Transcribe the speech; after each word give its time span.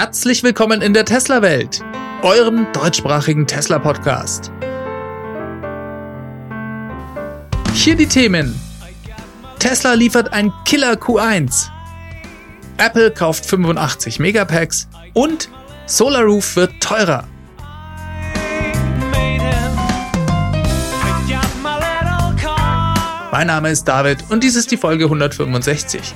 Herzlich 0.00 0.44
willkommen 0.44 0.80
in 0.80 0.94
der 0.94 1.04
Tesla-Welt, 1.04 1.84
eurem 2.22 2.68
deutschsprachigen 2.72 3.48
Tesla-Podcast. 3.48 4.52
Hier 7.74 7.96
die 7.96 8.06
Themen. 8.06 8.54
Tesla 9.58 9.94
liefert 9.94 10.32
ein 10.32 10.52
Killer 10.64 10.92
Q1. 10.92 11.70
Apple 12.76 13.10
kauft 13.10 13.44
85 13.44 14.20
Megapacks 14.20 14.88
und 15.14 15.48
SolarRoof 15.86 16.54
wird 16.54 16.80
teurer. 16.80 17.26
Mein 23.32 23.48
Name 23.48 23.70
ist 23.70 23.82
David 23.82 24.18
und 24.28 24.44
dies 24.44 24.54
ist 24.54 24.70
die 24.70 24.76
Folge 24.76 25.06
165. 25.06 26.14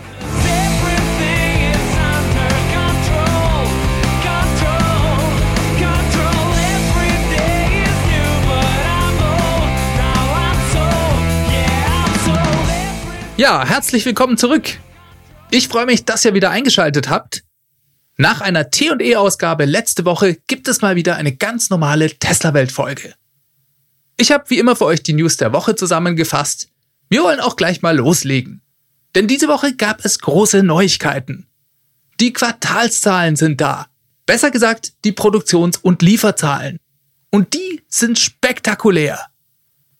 Ja, 13.42 13.66
herzlich 13.66 14.04
willkommen 14.06 14.38
zurück. 14.38 14.78
Ich 15.50 15.66
freue 15.66 15.84
mich, 15.84 16.04
dass 16.04 16.24
ihr 16.24 16.32
wieder 16.32 16.50
eingeschaltet 16.50 17.10
habt. 17.10 17.42
Nach 18.16 18.40
einer 18.40 18.70
T&E-Ausgabe 18.70 19.64
letzte 19.64 20.04
Woche 20.04 20.36
gibt 20.46 20.68
es 20.68 20.80
mal 20.80 20.94
wieder 20.94 21.16
eine 21.16 21.34
ganz 21.34 21.68
normale 21.68 22.08
Tesla-Welt-Folge. 22.08 23.16
Ich 24.16 24.30
habe 24.30 24.44
wie 24.46 24.60
immer 24.60 24.76
für 24.76 24.84
euch 24.84 25.02
die 25.02 25.14
News 25.14 25.38
der 25.38 25.52
Woche 25.52 25.74
zusammengefasst. 25.74 26.68
Wir 27.08 27.24
wollen 27.24 27.40
auch 27.40 27.56
gleich 27.56 27.82
mal 27.82 27.96
loslegen. 27.96 28.62
Denn 29.16 29.26
diese 29.26 29.48
Woche 29.48 29.74
gab 29.74 30.04
es 30.04 30.20
große 30.20 30.62
Neuigkeiten. 30.62 31.48
Die 32.20 32.32
Quartalszahlen 32.32 33.34
sind 33.34 33.60
da. 33.60 33.88
Besser 34.24 34.52
gesagt, 34.52 34.92
die 35.04 35.10
Produktions- 35.10 35.78
und 35.78 36.00
Lieferzahlen. 36.02 36.78
Und 37.30 37.54
die 37.54 37.82
sind 37.88 38.20
spektakulär. 38.20 39.31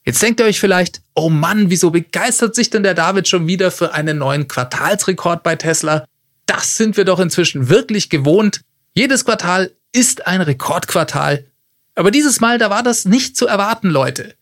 Jetzt 0.05 0.20
denkt 0.20 0.41
ihr 0.41 0.47
euch 0.47 0.58
vielleicht, 0.58 1.00
oh 1.14 1.28
Mann, 1.28 1.70
wieso 1.70 1.91
begeistert 1.91 2.55
sich 2.55 2.70
denn 2.70 2.83
der 2.83 2.95
David 2.95 3.28
schon 3.28 3.47
wieder 3.47 3.70
für 3.70 3.95
einen 3.95 4.19
neuen 4.19 4.48
Quartalsrekord 4.48 5.42
bei 5.42 5.55
Tesla? 5.55 6.06
Das 6.47 6.77
sind 6.77 6.97
wir 6.97 7.05
doch 7.05 7.20
inzwischen 7.20 7.69
wirklich 7.69 8.11
gewohnt. 8.11 8.62
Jedes 8.95 9.25
Quartal 9.25 9.70
ist 9.92 10.27
ein 10.27 10.41
Rekordquartal. 10.41 11.47
Aber 11.95 12.11
dieses 12.11 12.41
Mal, 12.41 12.58
da 12.58 12.69
war 12.69 12.83
das 12.83 13.05
nicht 13.05 13.36
zu 13.36 13.47
erwarten, 13.47 13.91
Leute. 13.91 14.34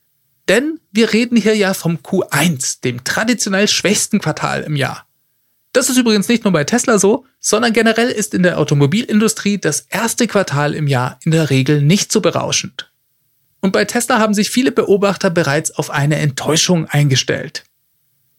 Denn 0.49 0.81
wir 0.93 1.13
reden 1.13 1.37
hier 1.37 1.57
ja 1.57 1.75
vom 1.75 1.99
Q1, 1.99 2.81
dem 2.83 3.05
traditionell 3.05 3.69
schwächsten 3.69 4.19
Quartal 4.19 4.63
im 4.63 4.77
Jahr. 4.77 5.07
Das 5.73 5.89
ist 5.89 5.99
übrigens 5.99 6.29
nicht 6.29 6.43
nur 6.45 6.53
bei 6.53 6.65
Tesla 6.65 6.99
so, 6.99 7.27
sondern 7.39 7.73
generell 7.73 8.09
ist 8.09 8.35
in 8.35 8.43
der 8.43 8.59
Automobilindustrie 8.59 9.59
das 9.59 9.83
erste 9.89 10.27
Quartal 10.27 10.75
im 10.75 10.89
Jahr 10.89 11.19
in 11.25 11.31
der 11.31 11.51
Regel 11.51 11.83
nicht 11.83 12.11
so 12.11 12.21
berauschend. 12.21 12.90
Und 13.61 13.73
bei 13.73 13.85
Tesla 13.85 14.19
haben 14.19 14.35
sich 14.35 14.51
viele 14.51 14.73
Beobachter 14.73 15.31
bereits 15.31 15.71
auf 15.71 15.91
eine 15.91 16.17
Enttäuschung 16.17 16.87
eingestellt. 16.87 17.65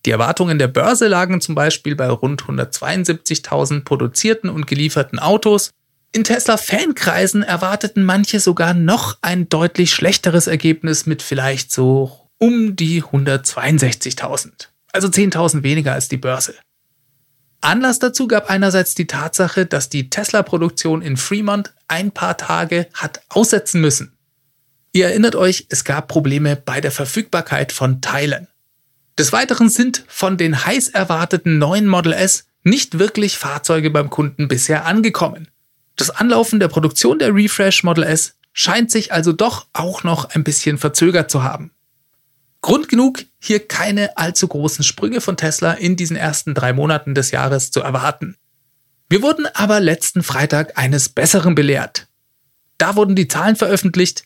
Die 0.06 0.12
Erwartungen 0.12 0.58
der 0.58 0.68
Börse 0.68 1.08
lagen 1.08 1.42
zum 1.42 1.54
Beispiel 1.54 1.96
bei 1.96 2.10
rund 2.10 2.44
172.000 2.44 3.84
produzierten 3.84 4.50
und 4.50 4.66
gelieferten 4.66 5.20
Autos. 5.20 5.70
In 6.12 6.24
Tesla-Fankreisen 6.24 7.44
erwarteten 7.44 8.04
manche 8.04 8.40
sogar 8.40 8.74
noch 8.74 9.18
ein 9.22 9.48
deutlich 9.48 9.94
schlechteres 9.94 10.48
Ergebnis 10.48 11.06
mit 11.06 11.22
vielleicht 11.22 11.72
so 11.72 12.30
um 12.40 12.76
die 12.76 13.04
162.000. 13.04 14.68
Also 14.92 15.08
10.000 15.08 15.64
weniger 15.64 15.94
als 15.94 16.10
die 16.10 16.18
Börse. 16.18 16.56
Anlass 17.62 18.00
dazu 18.00 18.28
gab 18.28 18.50
einerseits 18.50 18.96
die 18.96 19.06
Tatsache, 19.06 19.68
dass 19.68 19.88
die 19.88 20.10
Tesla-Produktion 20.10 21.04
in 21.04 21.16
Fremont 21.16 21.74
ein 21.88 22.12
paar 22.12 22.36
Tage 22.36 22.88
hat 22.94 23.22
aussetzen 23.30 23.80
müssen. 23.80 24.18
Ihr 24.94 25.08
erinnert 25.08 25.36
euch, 25.36 25.68
es 25.70 25.84
gab 25.86 26.08
Probleme 26.08 26.56
bei 26.56 26.82
der 26.82 26.92
Verfügbarkeit 26.92 27.72
von 27.72 28.02
Teilen. 28.02 28.48
Des 29.18 29.32
Weiteren 29.32 29.70
sind 29.70 30.04
von 30.08 30.38
den 30.38 30.66
heiß 30.66 30.90
erwarteten 30.90 31.58
neuen 31.58 31.88
Model 31.88 32.14
S 32.14 32.46
nicht 32.64 33.00
wirklich 33.00 33.38
Fahrzeuge 33.38 33.90
beim 33.90 34.10
Kunden 34.10 34.48
bisher 34.48 34.86
angekommen. 34.86 35.48
Das 35.96 36.10
Anlaufen 36.10 36.60
der 36.60 36.68
Produktion 36.68 37.20
der 37.20 37.34
Refresh 37.34 37.84
Model 37.84 38.04
S 38.04 38.36
scheint 38.54 38.92
sich 38.92 39.14
also 39.14 39.32
doch 39.32 39.68
auch 39.74 40.04
noch 40.04 40.26
ein 40.26 40.44
bisschen 40.44 40.78
verzögert 40.78 41.32
zu 41.32 41.44
haben. 41.44 41.72
Grund 42.62 42.90
genug, 42.90 43.24
hier 43.40 43.66
keine 43.66 44.18
allzu 44.18 44.48
großen 44.48 44.84
Sprünge 44.84 45.22
von 45.22 45.38
Tesla 45.38 45.74
in 45.74 45.96
diesen 45.96 46.16
ersten 46.16 46.54
drei 46.54 46.74
Monaten 46.74 47.16
des 47.16 47.32
Jahres 47.32 47.72
zu 47.72 47.80
erwarten. 47.80 48.36
Wir 49.10 49.22
wurden 49.22 49.48
aber 49.48 49.80
letzten 49.80 50.22
Freitag 50.22 50.78
eines 50.78 51.10
Besseren 51.10 51.56
belehrt. 51.56 52.08
Da 52.78 52.96
wurden 52.96 53.16
die 53.16 53.28
Zahlen 53.28 53.56
veröffentlicht, 53.56 54.24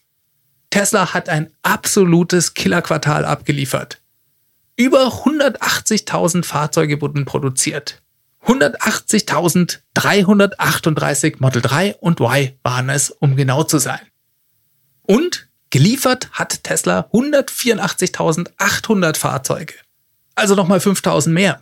Tesla 0.76 1.14
hat 1.14 1.30
ein 1.30 1.52
absolutes 1.62 2.54
Killerquartal 2.54 3.24
abgeliefert. 3.24 4.02
Über 4.76 5.08
180.000 5.08 6.44
Fahrzeuge 6.44 7.00
wurden 7.00 7.24
produziert. 7.24 8.02
180.338 8.46 11.36
Model 11.40 11.62
3 11.62 11.96
und 12.02 12.20
Y 12.20 12.52
waren 12.62 12.90
es, 12.90 13.10
um 13.10 13.38
genau 13.38 13.64
zu 13.64 13.78
sein. 13.78 14.02
Und 15.04 15.48
geliefert 15.70 16.28
hat 16.34 16.66
Tesla 16.66 17.10
184.800 17.14 19.16
Fahrzeuge. 19.16 19.76
Also 20.36 20.56
nochmal 20.56 20.80
5.000 20.80 21.30
mehr. 21.30 21.62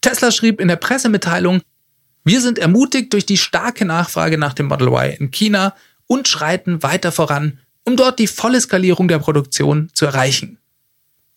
Tesla 0.00 0.30
schrieb 0.30 0.58
in 0.58 0.68
der 0.68 0.76
Pressemitteilung, 0.76 1.60
wir 2.24 2.40
sind 2.40 2.58
ermutigt 2.58 3.12
durch 3.12 3.26
die 3.26 3.36
starke 3.36 3.84
Nachfrage 3.84 4.38
nach 4.38 4.54
dem 4.54 4.68
Model 4.68 4.88
Y 4.88 5.16
in 5.18 5.30
China 5.30 5.74
und 6.06 6.28
schreiten 6.28 6.82
weiter 6.82 7.12
voran, 7.12 7.60
um 7.84 7.96
dort 7.96 8.18
die 8.18 8.26
volle 8.26 8.60
Skalierung 8.60 9.08
der 9.08 9.18
Produktion 9.18 9.90
zu 9.92 10.06
erreichen. 10.06 10.58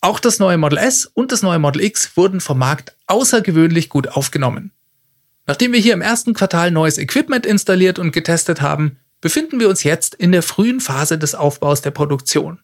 Auch 0.01 0.19
das 0.19 0.39
neue 0.39 0.57
Model 0.57 0.79
S 0.79 1.05
und 1.05 1.31
das 1.31 1.43
neue 1.43 1.59
Model 1.59 1.81
X 1.81 2.17
wurden 2.17 2.41
vom 2.41 2.59
Markt 2.59 2.95
außergewöhnlich 3.07 3.89
gut 3.89 4.09
aufgenommen. 4.09 4.71
Nachdem 5.45 5.73
wir 5.73 5.79
hier 5.79 5.93
im 5.93 6.01
ersten 6.01 6.33
Quartal 6.33 6.71
neues 6.71 6.97
Equipment 6.97 7.45
installiert 7.45 7.99
und 7.99 8.11
getestet 8.11 8.61
haben, 8.61 8.97
befinden 9.21 9.59
wir 9.59 9.69
uns 9.69 9.83
jetzt 9.83 10.15
in 10.15 10.31
der 10.31 10.43
frühen 10.43 10.81
Phase 10.81 11.17
des 11.17 11.35
Aufbaus 11.35 11.81
der 11.81 11.91
Produktion. 11.91 12.59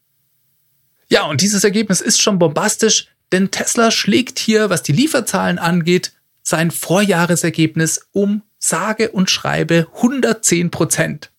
Ja, 1.08 1.24
und 1.24 1.40
dieses 1.40 1.64
Ergebnis 1.64 2.00
ist 2.00 2.22
schon 2.22 2.38
bombastisch, 2.38 3.08
denn 3.32 3.50
Tesla 3.50 3.90
schlägt 3.90 4.38
hier, 4.38 4.70
was 4.70 4.82
die 4.82 4.92
Lieferzahlen 4.92 5.58
angeht, 5.58 6.12
sein 6.42 6.70
Vorjahresergebnis 6.70 8.08
um 8.12 8.42
sage 8.58 9.10
und 9.10 9.30
schreibe 9.30 9.88
110 9.96 10.70
Prozent. 10.70 11.30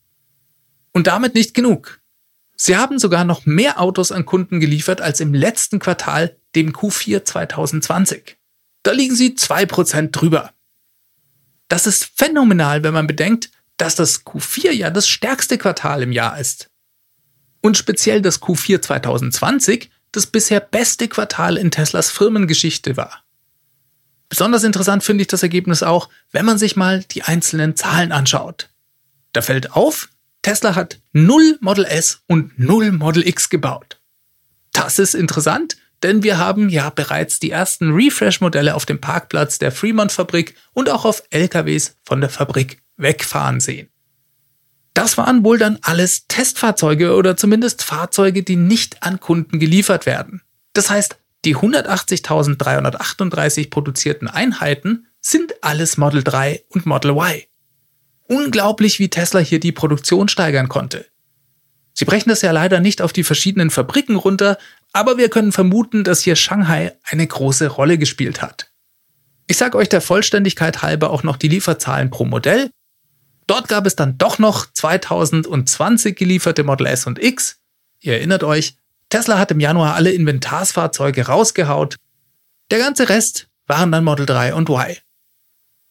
Und 0.93 1.07
damit 1.07 1.35
nicht 1.35 1.53
genug. 1.53 2.00
Sie 2.63 2.77
haben 2.77 2.99
sogar 2.99 3.23
noch 3.23 3.47
mehr 3.47 3.81
Autos 3.81 4.11
an 4.11 4.23
Kunden 4.23 4.59
geliefert 4.59 5.01
als 5.01 5.19
im 5.19 5.33
letzten 5.33 5.79
Quartal, 5.79 6.37
dem 6.53 6.73
Q4 6.73 7.25
2020. 7.25 8.37
Da 8.83 8.91
liegen 8.91 9.15
sie 9.15 9.31
2% 9.31 10.11
drüber. 10.11 10.53
Das 11.69 11.87
ist 11.87 12.11
phänomenal, 12.15 12.83
wenn 12.83 12.93
man 12.93 13.07
bedenkt, 13.07 13.49
dass 13.77 13.95
das 13.95 14.27
Q4 14.27 14.73
ja 14.73 14.91
das 14.91 15.07
stärkste 15.07 15.57
Quartal 15.57 16.03
im 16.03 16.11
Jahr 16.11 16.39
ist. 16.39 16.69
Und 17.61 17.79
speziell 17.79 18.21
das 18.21 18.43
Q4 18.43 18.79
2020 18.79 19.89
das 20.11 20.27
bisher 20.27 20.59
beste 20.59 21.07
Quartal 21.07 21.57
in 21.57 21.71
Teslas 21.71 22.11
Firmengeschichte 22.11 22.95
war. 22.95 23.23
Besonders 24.29 24.63
interessant 24.63 25.03
finde 25.03 25.23
ich 25.23 25.27
das 25.27 25.41
Ergebnis 25.41 25.81
auch, 25.81 26.09
wenn 26.31 26.45
man 26.45 26.59
sich 26.59 26.75
mal 26.75 27.03
die 27.05 27.23
einzelnen 27.23 27.75
Zahlen 27.75 28.11
anschaut. 28.11 28.69
Da 29.33 29.41
fällt 29.41 29.71
auf, 29.71 30.09
Tesla 30.41 30.75
hat 30.75 30.99
null 31.13 31.57
Model 31.61 31.85
S 31.85 32.21
und 32.27 32.57
null 32.57 32.91
Model 32.91 33.27
X 33.27 33.49
gebaut. 33.49 33.99
Das 34.73 34.99
ist 34.99 35.13
interessant, 35.13 35.77
denn 36.03 36.23
wir 36.23 36.37
haben 36.37 36.69
ja 36.69 36.89
bereits 36.89 37.39
die 37.39 37.51
ersten 37.51 37.93
Refresh-Modelle 37.93 38.75
auf 38.75 38.85
dem 38.85 38.99
Parkplatz 38.99 39.59
der 39.59 39.71
Fremont-Fabrik 39.71 40.55
und 40.73 40.89
auch 40.89 41.05
auf 41.05 41.23
LKWs 41.29 41.95
von 42.03 42.19
der 42.21 42.29
Fabrik 42.29 42.81
wegfahren 42.97 43.59
sehen. 43.59 43.89
Das 44.93 45.17
waren 45.17 45.43
wohl 45.43 45.57
dann 45.57 45.79
alles 45.81 46.27
Testfahrzeuge 46.27 47.15
oder 47.15 47.35
zumindest 47.37 47.83
Fahrzeuge, 47.83 48.43
die 48.43 48.57
nicht 48.57 49.01
an 49.03 49.19
Kunden 49.19 49.59
geliefert 49.59 50.05
werden. 50.05 50.41
Das 50.73 50.89
heißt, 50.89 51.17
die 51.45 51.55
180.338 51.55 53.69
produzierten 53.69 54.27
Einheiten 54.27 55.07
sind 55.21 55.53
alles 55.61 55.97
Model 55.97 56.23
3 56.23 56.65
und 56.69 56.85
Model 56.85 57.11
Y. 57.11 57.43
Unglaublich, 58.31 58.97
wie 58.99 59.09
Tesla 59.09 59.41
hier 59.41 59.59
die 59.59 59.73
Produktion 59.73 60.29
steigern 60.29 60.69
konnte. 60.69 61.05
Sie 61.93 62.05
brechen 62.05 62.29
das 62.29 62.41
ja 62.41 62.51
leider 62.51 62.79
nicht 62.79 63.01
auf 63.01 63.11
die 63.11 63.25
verschiedenen 63.25 63.69
Fabriken 63.69 64.15
runter, 64.15 64.57
aber 64.93 65.17
wir 65.17 65.27
können 65.27 65.51
vermuten, 65.51 66.05
dass 66.05 66.21
hier 66.21 66.37
Shanghai 66.37 66.93
eine 67.03 67.27
große 67.27 67.67
Rolle 67.67 67.97
gespielt 67.97 68.41
hat. 68.41 68.71
Ich 69.47 69.57
sage 69.57 69.77
euch 69.77 69.89
der 69.89 69.99
Vollständigkeit 69.99 70.81
halber 70.81 71.09
auch 71.09 71.23
noch 71.23 71.35
die 71.35 71.49
Lieferzahlen 71.49 72.09
pro 72.09 72.23
Modell. 72.23 72.69
Dort 73.47 73.67
gab 73.67 73.85
es 73.85 73.97
dann 73.97 74.17
doch 74.17 74.39
noch 74.39 74.65
2020 74.71 76.15
gelieferte 76.15 76.63
Model 76.63 76.87
S 76.87 77.07
und 77.07 77.21
X. 77.21 77.59
Ihr 77.99 78.13
erinnert 78.13 78.45
euch, 78.45 78.77
Tesla 79.09 79.39
hat 79.39 79.51
im 79.51 79.59
Januar 79.59 79.95
alle 79.95 80.11
Inventarsfahrzeuge 80.11 81.27
rausgehaut. 81.27 81.97
Der 82.71 82.79
ganze 82.79 83.09
Rest 83.09 83.49
waren 83.67 83.91
dann 83.91 84.05
Model 84.05 84.25
3 84.25 84.53
und 84.53 84.69
Y. 84.69 84.95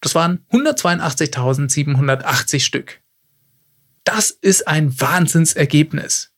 Das 0.00 0.14
waren 0.14 0.46
182.780 0.50 2.60
Stück. 2.60 3.00
Das 4.04 4.30
ist 4.30 4.66
ein 4.66 4.98
Wahnsinnsergebnis. 4.98 6.32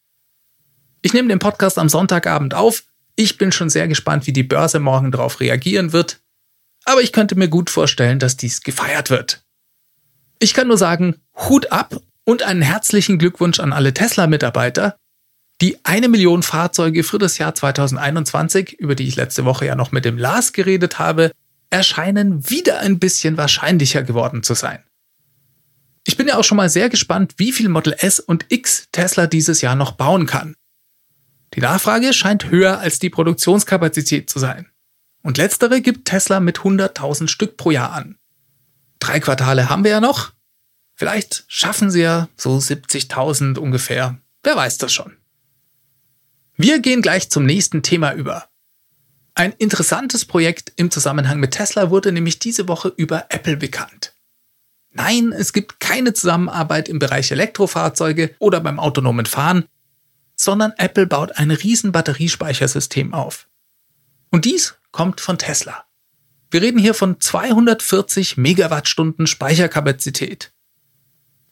Ich 1.00 1.12
nehme 1.12 1.28
den 1.28 1.38
Podcast 1.38 1.78
am 1.78 1.88
Sonntagabend 1.88 2.54
auf. 2.54 2.84
Ich 3.14 3.38
bin 3.38 3.52
schon 3.52 3.70
sehr 3.70 3.88
gespannt, 3.88 4.26
wie 4.26 4.32
die 4.32 4.42
Börse 4.42 4.80
morgen 4.80 5.12
darauf 5.12 5.40
reagieren 5.40 5.92
wird. 5.92 6.20
Aber 6.84 7.02
ich 7.02 7.12
könnte 7.12 7.36
mir 7.36 7.48
gut 7.48 7.70
vorstellen, 7.70 8.18
dass 8.18 8.36
dies 8.36 8.62
gefeiert 8.62 9.10
wird. 9.10 9.44
Ich 10.38 10.54
kann 10.54 10.68
nur 10.68 10.78
sagen, 10.78 11.20
Hut 11.36 11.70
ab 11.70 12.00
und 12.24 12.42
einen 12.42 12.62
herzlichen 12.62 13.18
Glückwunsch 13.18 13.60
an 13.60 13.72
alle 13.72 13.94
Tesla-Mitarbeiter, 13.94 14.96
die 15.60 15.78
eine 15.84 16.08
Million 16.08 16.42
Fahrzeuge 16.42 17.04
für 17.04 17.18
das 17.18 17.38
Jahr 17.38 17.54
2021, 17.54 18.80
über 18.80 18.96
die 18.96 19.06
ich 19.06 19.14
letzte 19.14 19.44
Woche 19.44 19.66
ja 19.66 19.76
noch 19.76 19.92
mit 19.92 20.04
dem 20.04 20.18
Lars 20.18 20.52
geredet 20.52 20.98
habe, 20.98 21.30
erscheinen 21.72 22.48
wieder 22.50 22.80
ein 22.80 22.98
bisschen 22.98 23.36
wahrscheinlicher 23.36 24.02
geworden 24.02 24.42
zu 24.42 24.54
sein. 24.54 24.84
Ich 26.04 26.16
bin 26.16 26.28
ja 26.28 26.36
auch 26.36 26.44
schon 26.44 26.56
mal 26.56 26.68
sehr 26.68 26.88
gespannt, 26.88 27.34
wie 27.38 27.52
viel 27.52 27.68
Model 27.68 27.94
S 27.98 28.20
und 28.20 28.46
X 28.48 28.88
Tesla 28.92 29.26
dieses 29.26 29.60
Jahr 29.62 29.74
noch 29.74 29.92
bauen 29.92 30.26
kann. 30.26 30.54
Die 31.54 31.60
Nachfrage 31.60 32.12
scheint 32.12 32.50
höher 32.50 32.78
als 32.78 32.98
die 32.98 33.10
Produktionskapazität 33.10 34.28
zu 34.28 34.38
sein. 34.38 34.68
Und 35.22 35.38
letztere 35.38 35.80
gibt 35.80 36.08
Tesla 36.08 36.40
mit 36.40 36.58
100.000 36.58 37.28
Stück 37.28 37.56
pro 37.56 37.70
Jahr 37.70 37.92
an. 37.92 38.18
Drei 38.98 39.20
Quartale 39.20 39.68
haben 39.70 39.84
wir 39.84 39.92
ja 39.92 40.00
noch. 40.00 40.32
Vielleicht 40.94 41.44
schaffen 41.48 41.90
sie 41.90 42.02
ja 42.02 42.28
so 42.36 42.56
70.000 42.56 43.58
ungefähr. 43.58 44.18
Wer 44.42 44.56
weiß 44.56 44.78
das 44.78 44.92
schon. 44.92 45.16
Wir 46.56 46.80
gehen 46.80 47.02
gleich 47.02 47.30
zum 47.30 47.46
nächsten 47.46 47.82
Thema 47.82 48.12
über. 48.12 48.48
Ein 49.34 49.52
interessantes 49.52 50.24
Projekt 50.24 50.72
im 50.76 50.90
Zusammenhang 50.90 51.40
mit 51.40 51.52
Tesla 51.52 51.90
wurde 51.90 52.12
nämlich 52.12 52.38
diese 52.38 52.68
Woche 52.68 52.92
über 52.96 53.26
Apple 53.30 53.56
bekannt. 53.56 54.14
Nein, 54.90 55.32
es 55.32 55.54
gibt 55.54 55.80
keine 55.80 56.12
Zusammenarbeit 56.12 56.88
im 56.88 56.98
Bereich 56.98 57.30
Elektrofahrzeuge 57.32 58.34
oder 58.38 58.60
beim 58.60 58.78
autonomen 58.78 59.24
Fahren, 59.24 59.64
sondern 60.36 60.74
Apple 60.76 61.06
baut 61.06 61.38
ein 61.38 61.50
riesen 61.50 61.92
Batteriespeichersystem 61.92 63.14
auf. 63.14 63.48
Und 64.30 64.44
dies 64.44 64.74
kommt 64.90 65.20
von 65.22 65.38
Tesla. 65.38 65.84
Wir 66.50 66.60
reden 66.60 66.78
hier 66.78 66.92
von 66.92 67.18
240 67.18 68.36
Megawattstunden 68.36 69.26
Speicherkapazität. 69.26 70.52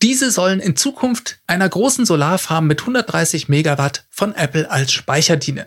Diese 0.02 0.30
sollen 0.30 0.60
in 0.60 0.76
Zukunft 0.76 1.40
einer 1.46 1.68
großen 1.68 2.04
Solarfarm 2.04 2.66
mit 2.66 2.80
130 2.80 3.48
Megawatt 3.48 4.06
von 4.10 4.34
Apple 4.34 4.70
als 4.70 4.92
Speicher 4.92 5.36
dienen. 5.36 5.66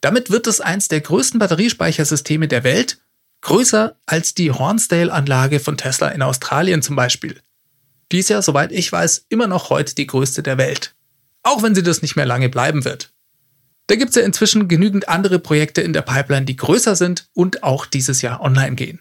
Damit 0.00 0.30
wird 0.30 0.46
es 0.46 0.60
eins 0.60 0.88
der 0.88 1.00
größten 1.00 1.38
Batteriespeichersysteme 1.38 2.48
der 2.48 2.64
Welt, 2.64 2.98
größer 3.42 3.96
als 4.06 4.34
die 4.34 4.50
Hornsdale-Anlage 4.50 5.60
von 5.60 5.76
Tesla 5.76 6.08
in 6.08 6.22
Australien 6.22 6.82
zum 6.82 6.96
Beispiel. 6.96 7.40
Die 8.12 8.18
ist 8.18 8.30
ja, 8.30 8.42
soweit 8.42 8.72
ich 8.72 8.90
weiß, 8.90 9.26
immer 9.28 9.46
noch 9.46 9.70
heute 9.70 9.94
die 9.94 10.06
größte 10.06 10.42
der 10.42 10.58
Welt. 10.58 10.94
Auch 11.42 11.62
wenn 11.62 11.74
sie 11.74 11.82
das 11.82 12.02
nicht 12.02 12.16
mehr 12.16 12.26
lange 12.26 12.48
bleiben 12.48 12.84
wird. 12.84 13.12
Da 13.86 13.96
gibt 13.96 14.10
es 14.10 14.16
ja 14.16 14.22
inzwischen 14.22 14.68
genügend 14.68 15.08
andere 15.08 15.38
Projekte 15.38 15.80
in 15.80 15.92
der 15.92 16.02
Pipeline, 16.02 16.46
die 16.46 16.56
größer 16.56 16.96
sind 16.96 17.28
und 17.32 17.62
auch 17.62 17.86
dieses 17.86 18.22
Jahr 18.22 18.40
online 18.40 18.76
gehen. 18.76 19.00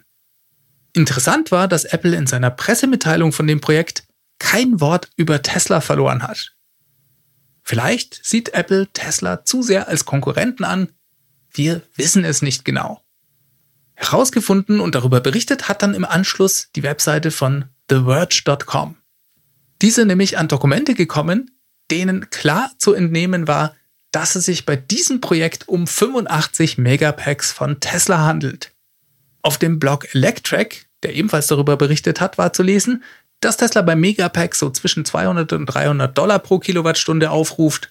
Interessant 0.94 1.52
war, 1.52 1.68
dass 1.68 1.86
Apple 1.86 2.16
in 2.16 2.28
seiner 2.28 2.50
Pressemitteilung 2.50 3.31
von 3.31 3.45
dem 3.45 3.62
Projekt 3.62 4.04
kein 4.40 4.80
Wort 4.81 5.10
über 5.16 5.42
Tesla 5.42 5.81
verloren 5.81 6.24
hat. 6.24 6.56
Vielleicht 7.63 8.19
sieht 8.23 8.53
Apple 8.53 8.88
Tesla 8.94 9.45
zu 9.45 9.61
sehr 9.61 9.88
als 9.88 10.06
Konkurrenten 10.06 10.63
an. 10.63 10.89
Wir 11.51 11.81
wissen 11.95 12.25
es 12.25 12.41
nicht 12.41 12.65
genau. 12.65 13.01
Herausgefunden 13.95 14.79
und 14.79 14.95
darüber 14.95 15.19
berichtet 15.19 15.67
hat 15.67 15.81
dann 15.81 15.94
im 15.94 16.06
Anschluss 16.06 16.69
die 16.75 16.83
Webseite 16.83 17.31
von 17.31 17.65
TheVerge.com. 17.89 18.95
Diese 19.81 20.06
nämlich 20.06 20.38
an 20.38 20.47
Dokumente 20.47 20.94
gekommen, 20.94 21.51
denen 21.91 22.29
klar 22.29 22.71
zu 22.77 22.94
entnehmen 22.94 23.47
war, 23.47 23.75
dass 24.11 24.35
es 24.35 24.45
sich 24.45 24.65
bei 24.65 24.75
diesem 24.75 25.21
Projekt 25.21 25.67
um 25.67 25.85
85 25.85 26.77
Megapacks 26.77 27.51
von 27.51 27.79
Tesla 27.79 28.19
handelt. 28.19 28.71
Auf 29.41 29.57
dem 29.57 29.79
Blog 29.79 30.13
Electrek, 30.13 30.88
der 31.03 31.15
ebenfalls 31.15 31.47
darüber 31.47 31.77
berichtet 31.77 32.19
hat, 32.19 32.38
war 32.38 32.53
zu 32.53 32.63
lesen, 32.63 33.03
dass 33.39 33.57
Tesla 33.57 33.81
bei 33.81 33.95
Megapack 33.95 34.56
so 34.56 34.69
zwischen 34.69 35.06
200 35.06 35.53
und 35.53 35.65
300 35.65 36.18
Dollar 36.18 36.39
pro 36.39 36.59
Kilowattstunde 36.59 37.31
aufruft. 37.31 37.89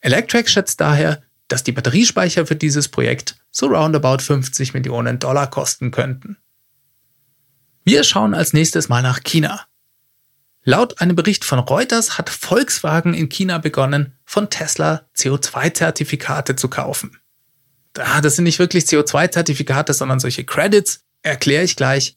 Electrek 0.00 0.48
schätzt 0.48 0.80
daher, 0.80 1.22
dass 1.48 1.64
die 1.64 1.72
Batteriespeicher 1.72 2.46
für 2.46 2.56
dieses 2.56 2.88
Projekt 2.88 3.36
so 3.50 3.66
roundabout 3.66 4.22
50 4.22 4.74
Millionen 4.74 5.18
Dollar 5.18 5.48
kosten 5.48 5.90
könnten. 5.90 6.36
Wir 7.84 8.02
schauen 8.02 8.34
als 8.34 8.52
nächstes 8.52 8.88
mal 8.88 9.02
nach 9.02 9.22
China. 9.22 9.66
Laut 10.62 11.00
einem 11.00 11.14
Bericht 11.14 11.44
von 11.44 11.58
Reuters 11.58 12.16
hat 12.16 12.30
Volkswagen 12.30 13.12
in 13.12 13.28
China 13.28 13.58
begonnen, 13.58 14.14
von 14.24 14.48
Tesla 14.48 15.02
CO2-Zertifikate 15.14 16.56
zu 16.56 16.68
kaufen. 16.68 17.18
Das 17.92 18.36
sind 18.36 18.44
nicht 18.44 18.58
wirklich 18.58 18.84
CO2-Zertifikate, 18.84 19.92
sondern 19.92 20.18
solche 20.20 20.44
Credits, 20.44 21.04
erkläre 21.22 21.64
ich 21.64 21.76
gleich. 21.76 22.16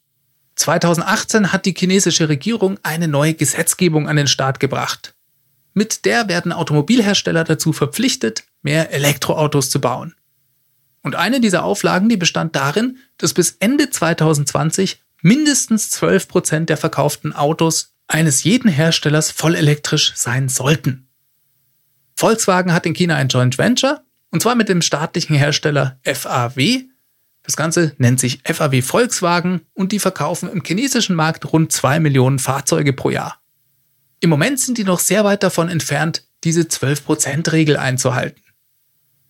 2018 0.58 1.52
hat 1.52 1.66
die 1.66 1.74
chinesische 1.76 2.28
Regierung 2.28 2.78
eine 2.82 3.06
neue 3.06 3.34
Gesetzgebung 3.34 4.08
an 4.08 4.16
den 4.16 4.26
Start 4.26 4.58
gebracht. 4.58 5.14
Mit 5.72 6.04
der 6.04 6.28
werden 6.28 6.52
Automobilhersteller 6.52 7.44
dazu 7.44 7.72
verpflichtet, 7.72 8.42
mehr 8.62 8.90
Elektroautos 8.90 9.70
zu 9.70 9.80
bauen. 9.80 10.14
Und 11.02 11.14
eine 11.14 11.40
dieser 11.40 11.62
Auflagen, 11.62 12.08
die 12.08 12.16
bestand 12.16 12.56
darin, 12.56 12.98
dass 13.18 13.34
bis 13.34 13.56
Ende 13.60 13.88
2020 13.88 15.00
mindestens 15.22 15.90
12 15.90 16.26
Prozent 16.26 16.70
der 16.70 16.76
verkauften 16.76 17.32
Autos 17.32 17.94
eines 18.08 18.42
jeden 18.42 18.68
Herstellers 18.68 19.30
vollelektrisch 19.30 20.12
sein 20.16 20.48
sollten. 20.48 21.08
Volkswagen 22.16 22.72
hat 22.72 22.84
in 22.84 22.94
China 22.94 23.14
ein 23.14 23.28
Joint 23.28 23.58
Venture, 23.58 24.02
und 24.30 24.42
zwar 24.42 24.56
mit 24.56 24.68
dem 24.68 24.82
staatlichen 24.82 25.36
Hersteller 25.36 26.00
FAW, 26.02 26.84
das 27.48 27.56
Ganze 27.56 27.94
nennt 27.96 28.20
sich 28.20 28.42
FAW 28.44 28.82
Volkswagen 28.82 29.62
und 29.72 29.92
die 29.92 30.00
verkaufen 30.00 30.50
im 30.50 30.62
chinesischen 30.62 31.16
Markt 31.16 31.50
rund 31.50 31.72
2 31.72 31.98
Millionen 31.98 32.38
Fahrzeuge 32.38 32.92
pro 32.92 33.08
Jahr. 33.08 33.40
Im 34.20 34.28
Moment 34.28 34.60
sind 34.60 34.76
die 34.76 34.84
noch 34.84 34.98
sehr 34.98 35.24
weit 35.24 35.42
davon 35.42 35.70
entfernt, 35.70 36.28
diese 36.44 36.60
12%-Regel 36.60 37.78
einzuhalten. 37.78 38.42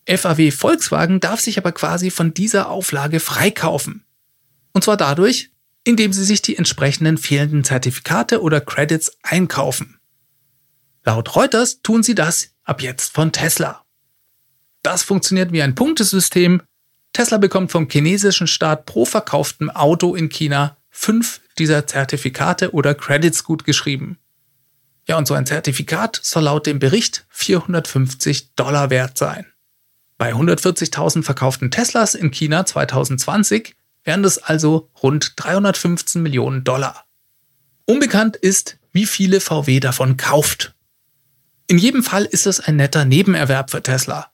FAW 0.08 0.50
Volkswagen 0.50 1.20
darf 1.20 1.38
sich 1.38 1.58
aber 1.58 1.70
quasi 1.70 2.10
von 2.10 2.34
dieser 2.34 2.68
Auflage 2.68 3.20
freikaufen. 3.20 4.04
Und 4.72 4.82
zwar 4.82 4.96
dadurch, 4.96 5.52
indem 5.84 6.12
sie 6.12 6.24
sich 6.24 6.42
die 6.42 6.56
entsprechenden 6.56 7.18
fehlenden 7.18 7.62
Zertifikate 7.62 8.42
oder 8.42 8.60
Credits 8.60 9.16
einkaufen. 9.22 10.00
Laut 11.04 11.36
Reuters 11.36 11.82
tun 11.82 12.02
sie 12.02 12.16
das 12.16 12.50
ab 12.64 12.82
jetzt 12.82 13.14
von 13.14 13.30
Tesla. 13.30 13.84
Das 14.82 15.04
funktioniert 15.04 15.52
wie 15.52 15.62
ein 15.62 15.76
Punktesystem, 15.76 16.62
Tesla 17.12 17.38
bekommt 17.38 17.72
vom 17.72 17.88
chinesischen 17.90 18.46
Staat 18.46 18.86
pro 18.86 19.04
verkauftem 19.04 19.70
Auto 19.70 20.14
in 20.14 20.28
China 20.28 20.76
fünf 20.90 21.40
dieser 21.58 21.86
Zertifikate 21.86 22.72
oder 22.72 22.94
Credits 22.94 23.44
gutgeschrieben. 23.44 24.18
Ja, 25.06 25.16
und 25.16 25.26
so 25.26 25.34
ein 25.34 25.46
Zertifikat 25.46 26.20
soll 26.22 26.44
laut 26.44 26.66
dem 26.66 26.78
Bericht 26.78 27.26
450 27.30 28.54
Dollar 28.54 28.90
wert 28.90 29.16
sein. 29.16 29.46
Bei 30.18 30.34
140.000 30.34 31.22
verkauften 31.22 31.70
Teslas 31.70 32.14
in 32.14 32.30
China 32.30 32.66
2020 32.66 33.74
wären 34.04 34.22
das 34.22 34.38
also 34.38 34.90
rund 35.02 35.32
315 35.36 36.22
Millionen 36.22 36.64
Dollar. 36.64 37.04
Unbekannt 37.84 38.36
ist, 38.36 38.78
wie 38.92 39.06
viele 39.06 39.40
VW 39.40 39.80
davon 39.80 40.16
kauft. 40.16 40.74
In 41.68 41.78
jedem 41.78 42.02
Fall 42.02 42.24
ist 42.24 42.46
es 42.46 42.60
ein 42.60 42.76
netter 42.76 43.04
Nebenerwerb 43.04 43.70
für 43.70 43.82
Tesla 43.82 44.30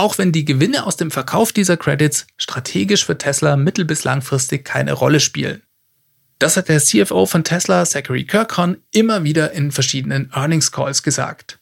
auch 0.00 0.16
wenn 0.16 0.32
die 0.32 0.46
Gewinne 0.46 0.86
aus 0.86 0.96
dem 0.96 1.10
Verkauf 1.10 1.52
dieser 1.52 1.76
Credits 1.76 2.26
strategisch 2.38 3.04
für 3.04 3.18
Tesla 3.18 3.56
mittel- 3.56 3.84
bis 3.84 4.02
langfristig 4.02 4.64
keine 4.64 4.94
Rolle 4.94 5.20
spielen. 5.20 5.62
Das 6.38 6.56
hat 6.56 6.70
der 6.70 6.80
CFO 6.80 7.26
von 7.26 7.44
Tesla, 7.44 7.84
Zachary 7.84 8.24
Kirkhorn, 8.24 8.78
immer 8.92 9.24
wieder 9.24 9.52
in 9.52 9.70
verschiedenen 9.70 10.32
Earnings 10.34 10.72
Calls 10.72 11.02
gesagt. 11.02 11.58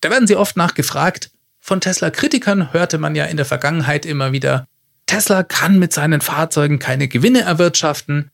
Da 0.00 0.08
werden 0.08 0.26
sie 0.26 0.36
oft 0.36 0.56
nachgefragt. 0.56 1.30
Von 1.60 1.82
Tesla-Kritikern 1.82 2.72
hörte 2.72 2.96
man 2.96 3.14
ja 3.14 3.26
in 3.26 3.36
der 3.36 3.44
Vergangenheit 3.44 4.06
immer 4.06 4.32
wieder, 4.32 4.66
Tesla 5.04 5.42
kann 5.42 5.78
mit 5.78 5.92
seinen 5.92 6.22
Fahrzeugen 6.22 6.78
keine 6.78 7.06
Gewinne 7.06 7.42
erwirtschaften. 7.42 8.30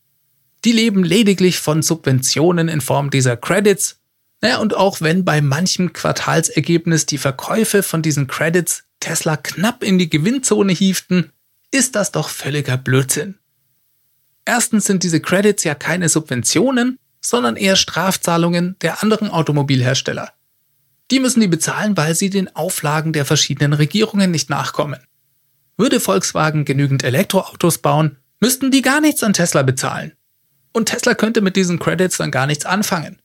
Die 0.65 0.73
leben 0.73 1.03
lediglich 1.03 1.59
von 1.59 1.83
Subventionen 1.83 2.69
in 2.69 2.81
Form 2.81 3.11
dieser 3.11 3.37
Credits. 3.37 3.99
Naja, 4.41 4.59
und 4.59 4.77
auch 4.77 5.01
wenn 5.01 5.25
bei 5.25 5.41
manchem 5.41 5.93
Quartalsergebnis 5.93 7.07
die 7.07 7.19
Verkäufe 7.19 7.83
von 7.83 8.01
diesen 8.01 8.29
Credits 8.29 8.84
Tesla 9.05 9.37
knapp 9.37 9.85
in 9.85 9.99
die 9.99 10.09
Gewinnzone 10.09 10.73
hieften, 10.73 11.31
ist 11.71 11.95
das 11.95 12.11
doch 12.11 12.31
völliger 12.31 12.79
Blödsinn. 12.79 13.35
Erstens 14.47 14.87
sind 14.87 15.03
diese 15.03 15.21
Credits 15.21 15.63
ja 15.63 15.75
keine 15.75 16.09
Subventionen, 16.09 16.99
sondern 17.21 17.57
eher 17.57 17.77
Strafzahlungen 17.77 18.77
der 18.81 19.03
anderen 19.03 19.29
Automobilhersteller. 19.29 20.33
Die 21.11 21.21
müssen 21.21 21.43
die 21.43 21.49
bezahlen, 21.49 21.99
weil 21.99 22.15
sie 22.15 22.31
den 22.31 22.57
Auflagen 22.57 23.13
der 23.13 23.27
verschiedenen 23.27 23.75
Regierungen 23.75 24.31
nicht 24.31 24.49
nachkommen. 24.49 25.01
Würde 25.77 26.01
Volkswagen 26.01 26.65
genügend 26.65 27.05
Elektroautos 27.05 27.79
bauen, 27.79 28.17
müssten 28.41 28.71
die 28.71 28.81
gar 28.81 29.03
nichts 29.03 29.23
an 29.23 29.35
Tesla 29.35 29.63
bezahlen. 29.63 30.13
und 30.73 30.87
Tesla 30.87 31.15
könnte 31.15 31.43
mit 31.43 31.57
diesen 31.57 31.79
Credits 31.79 32.17
dann 32.17 32.31
gar 32.31 32.47
nichts 32.47 32.65
anfangen. 32.65 33.21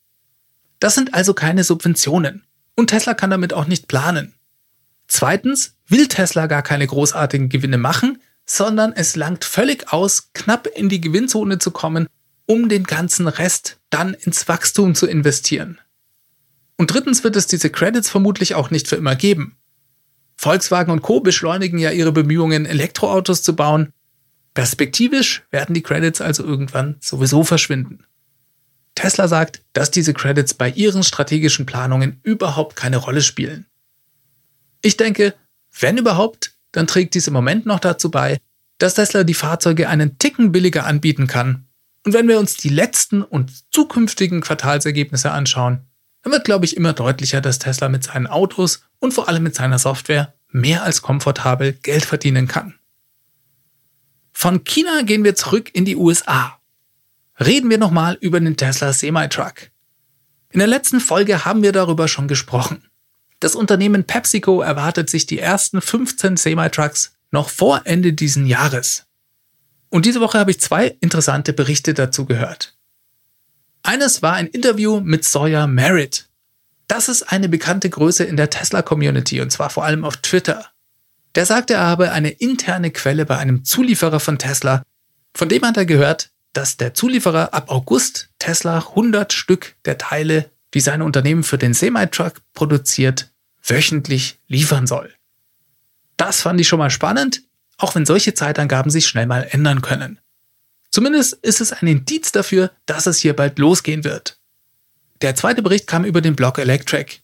Das 0.82 0.94
sind 0.96 1.14
also 1.14 1.34
keine 1.34 1.64
Subventionen 1.64 2.44
und 2.76 2.88
Tesla 2.88 3.14
kann 3.14 3.30
damit 3.30 3.54
auch 3.54 3.66
nicht 3.66 3.88
planen. 3.88 4.36
Zweitens 5.10 5.76
will 5.88 6.08
Tesla 6.08 6.48
gar 6.48 6.62
keine 6.62 6.88
großartigen 6.88 7.50
Gewinne 7.50 7.78
machen, 7.78 8.22
sondern 8.46 8.94
es 8.94 9.16
langt 9.16 9.44
völlig 9.44 9.92
aus, 9.92 10.30
knapp 10.34 10.68
in 10.68 10.88
die 10.88 11.02
Gewinnzone 11.02 11.60
zu 11.60 11.72
kommen, 11.72 12.08
um 12.46 12.70
den 12.70 12.84
ganzen 12.84 13.28
Rest 13.28 13.80
dann 13.90 14.14
ins 14.14 14.48
Wachstum 14.48 14.96
zu 14.96 15.08
investieren. 15.08 15.80
Und 16.78 16.94
drittens 16.94 17.24
wird 17.24 17.36
es 17.36 17.48
diese 17.48 17.70
Credits 17.70 18.10
vermutlich 18.10 18.56
auch 18.56 18.72
nicht 18.72 18.88
für 18.88 18.96
immer 18.96 19.16
geben. 19.16 19.58
Volkswagen 20.38 20.92
und 20.92 21.02
Co 21.02 21.20
beschleunigen 21.20 21.80
ja 21.80 21.92
ihre 21.92 22.14
Bemühungen, 22.14 22.66
Elektroautos 22.66 23.44
zu 23.44 23.56
bauen. 23.56 23.92
Perspektivisch 24.54 25.44
werden 25.52 25.74
die 25.74 25.84
Credits 25.84 26.22
also 26.22 26.44
irgendwann 26.44 26.96
sowieso 27.02 27.44
verschwinden. 27.44 28.06
Tesla 28.96 29.28
sagt, 29.28 29.64
dass 29.74 29.92
diese 29.92 30.14
Credits 30.14 30.54
bei 30.54 30.70
ihren 30.70 31.04
strategischen 31.04 31.66
Planungen 31.66 32.20
überhaupt 32.24 32.76
keine 32.76 32.98
Rolle 32.98 33.22
spielen. 33.22 33.66
Ich 34.82 34.98
denke, 34.98 35.34
wenn 35.80 35.98
überhaupt, 35.98 36.54
dann 36.72 36.88
trägt 36.88 37.14
dies 37.16 37.28
im 37.28 37.34
Moment 37.34 37.66
noch 37.66 37.80
dazu 37.80 38.12
bei, 38.12 38.38
dass 38.78 38.94
Tesla 38.96 39.24
die 39.24 39.34
Fahrzeuge 39.34 39.90
einen 39.90 40.18
Ticken 40.20 40.52
billiger 40.52 40.86
anbieten 40.86 41.28
kann. 41.28 41.68
Und 42.06 42.14
wenn 42.14 42.28
wir 42.28 42.40
uns 42.40 42.56
die 42.56 42.70
letzten 42.70 43.22
und 43.22 43.52
zukünftigen 43.74 44.42
Quartalsergebnisse 44.42 45.32
anschauen, 45.32 45.82
dann 46.24 46.34
wird, 46.34 46.46
glaube 46.46 46.66
ich, 46.66 46.78
immer 46.78 46.94
deutlicher, 46.94 47.42
dass 47.42 47.60
Tesla 47.60 47.90
mit 47.90 48.04
seinen 48.04 48.28
Autos 48.28 48.84
und 49.00 49.14
vor 49.14 49.28
allem 49.28 49.44
mit 49.44 49.56
seiner 49.56 49.80
Software 49.80 50.34
mehr 50.50 50.84
als 50.84 51.02
komfortabel 51.02 51.74
Geld 51.74 52.06
verdienen 52.06 52.48
kann. 52.48 52.76
Von 54.32 54.64
China 54.64 55.02
gehen 55.04 55.24
wir 55.24 55.36
zurück 55.36 55.70
in 55.74 55.86
die 55.86 55.96
USA. 55.96 56.60
Reden 57.40 57.70
wir 57.70 57.78
nochmal 57.78 58.18
über 58.22 58.40
den 58.40 58.58
Tesla 58.58 58.94
Semi-Truck. 58.94 59.70
In 60.52 60.60
der 60.60 60.68
letzten 60.68 61.00
Folge 61.00 61.46
haben 61.46 61.62
wir 61.62 61.72
darüber 61.72 62.08
schon 62.08 62.28
gesprochen. 62.28 62.89
Das 63.40 63.56
Unternehmen 63.56 64.04
PepsiCo 64.04 64.62
erwartet 64.62 65.10
sich 65.10 65.26
die 65.26 65.40
ersten 65.40 65.82
15 65.82 66.38
Semi-Trucks 66.38 67.14
noch 67.32 67.50
vor 67.50 67.82
Ende 67.86 68.14
diesen 68.14 68.46
Jahres. 68.46 69.06
Und 69.90 70.06
diese 70.06 70.20
Woche 70.20 70.40
habe 70.40 70.52
ich 70.52 70.60
zwei 70.60 70.98
interessante 71.00 71.54
Berichte 71.54 71.94
dazu 71.94 72.26
gehört. 72.26 72.76
Eines 73.82 74.22
war 74.22 74.34
ein 74.34 74.48
Interview 74.48 75.00
mit 75.00 75.24
Sawyer 75.24 75.68
Merritt. 75.68 76.28
Das 76.88 77.08
ist 77.08 77.24
eine 77.24 77.50
bekannte 77.50 77.90
Größe 77.90 78.24
in 78.24 78.36
der 78.36 78.50
Tesla-Community 78.50 79.42
und 79.42 79.52
zwar 79.52 79.70
vor 79.70 79.86
allem 79.86 80.04
auf 80.04 80.18
Twitter. 80.18 80.66
Der 81.36 81.46
sagte, 81.46 81.76
er 81.76 81.86
habe 81.86 82.12
eine 82.12 82.30
interne 82.30 82.92
Quelle 82.92 83.26
bei 83.26 83.38
einem 83.38 83.64
Zulieferer 83.64 84.20
von 84.20 84.38
Tesla, 84.38 84.84
von 85.36 85.48
dem 85.48 85.64
hat 85.64 85.78
er 85.78 85.86
gehört, 85.86 86.32
dass 86.54 86.78
der 86.78 86.94
Zulieferer 86.94 87.54
ab 87.54 87.70
August 87.70 88.30
Tesla 88.40 88.80
100 88.80 89.32
Stück 89.32 89.76
der 89.86 89.98
Teile, 89.98 90.50
die 90.74 90.80
sein 90.80 91.02
Unternehmen 91.02 91.44
für 91.44 91.58
den 91.58 91.74
Semi-Truck 91.74 92.42
produziert, 92.54 93.29
wöchentlich 93.70 94.40
liefern 94.48 94.88
soll. 94.88 95.14
Das 96.18 96.42
fand 96.42 96.60
ich 96.60 96.68
schon 96.68 96.80
mal 96.80 96.90
spannend, 96.90 97.44
auch 97.78 97.96
wenn 97.96 98.06
solche 98.06 98.34
Zeitangaben 98.34 98.92
sich 98.92 99.08
schnell 99.08 99.26
mal 99.26 99.48
ändern 99.50 99.82
können. 99.82 100.20
Zumindest 100.92 101.34
ist 101.34 101.62
es 101.62 101.72
ein 101.72 101.88
Indiz 101.88 102.32
dafür, 102.32 102.72
dass 102.86 103.06
es 103.06 103.20
hier 103.20 103.36
bald 103.36 103.60
losgehen 103.60 104.04
wird. 104.04 104.40
Der 105.22 105.36
zweite 105.36 105.62
Bericht 105.62 105.88
kam 105.88 106.04
über 106.04 106.22
den 106.22 106.36
Blog 106.36 106.58
Electric. 106.58 107.18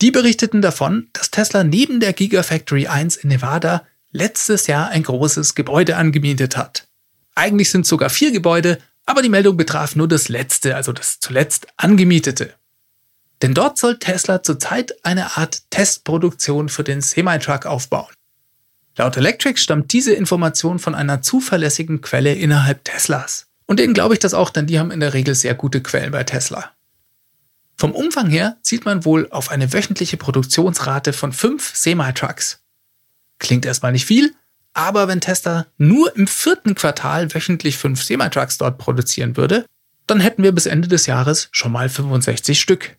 Die 0.00 0.10
berichteten 0.10 0.62
davon, 0.62 1.08
dass 1.12 1.30
Tesla 1.30 1.64
neben 1.64 2.00
der 2.00 2.12
Gigafactory 2.12 2.86
1 2.86 3.16
in 3.16 3.30
Nevada 3.30 3.86
letztes 4.12 4.66
Jahr 4.66 4.88
ein 4.88 5.02
großes 5.02 5.54
Gebäude 5.54 5.96
angemietet 5.96 6.56
hat. 6.56 6.86
Eigentlich 7.34 7.70
sind 7.70 7.82
es 7.82 7.88
sogar 7.88 8.10
vier 8.10 8.32
Gebäude, 8.32 8.78
aber 9.04 9.22
die 9.22 9.28
Meldung 9.28 9.56
betraf 9.56 9.96
nur 9.96 10.08
das 10.08 10.28
letzte, 10.28 10.76
also 10.76 10.92
das 10.92 11.20
zuletzt 11.20 11.66
angemietete. 11.76 12.54
Denn 13.42 13.54
dort 13.54 13.78
soll 13.78 13.98
Tesla 13.98 14.42
zurzeit 14.42 14.94
eine 15.04 15.36
Art 15.36 15.62
Testproduktion 15.70 16.68
für 16.68 16.84
den 16.84 17.00
Semi-Truck 17.00 17.66
aufbauen. 17.66 18.12
Laut 18.96 19.16
Electric 19.16 19.60
stammt 19.60 19.92
diese 19.92 20.14
Information 20.14 20.78
von 20.78 20.94
einer 20.94 21.20
zuverlässigen 21.20 22.00
Quelle 22.00 22.34
innerhalb 22.34 22.84
Teslas. 22.84 23.46
Und 23.66 23.78
denen 23.78 23.94
glaube 23.94 24.14
ich 24.14 24.20
das 24.20 24.32
auch, 24.32 24.50
denn 24.50 24.66
die 24.66 24.78
haben 24.78 24.90
in 24.90 25.00
der 25.00 25.12
Regel 25.12 25.34
sehr 25.34 25.54
gute 25.54 25.82
Quellen 25.82 26.12
bei 26.12 26.24
Tesla. 26.24 26.72
Vom 27.76 27.92
Umfang 27.92 28.30
her 28.30 28.56
zielt 28.62 28.86
man 28.86 29.04
wohl 29.04 29.28
auf 29.30 29.50
eine 29.50 29.72
wöchentliche 29.72 30.16
Produktionsrate 30.16 31.12
von 31.12 31.32
fünf 31.32 31.76
Semi-Trucks. 31.76 32.60
Klingt 33.38 33.66
erstmal 33.66 33.92
nicht 33.92 34.06
viel, 34.06 34.34
aber 34.72 35.08
wenn 35.08 35.20
Tesla 35.20 35.66
nur 35.76 36.16
im 36.16 36.26
vierten 36.26 36.74
Quartal 36.74 37.34
wöchentlich 37.34 37.76
fünf 37.76 38.02
Semi-Trucks 38.02 38.56
dort 38.56 38.78
produzieren 38.78 39.36
würde, 39.36 39.66
dann 40.06 40.20
hätten 40.20 40.42
wir 40.42 40.52
bis 40.52 40.66
Ende 40.66 40.88
des 40.88 41.04
Jahres 41.04 41.48
schon 41.50 41.72
mal 41.72 41.90
65 41.90 42.58
Stück. 42.58 42.95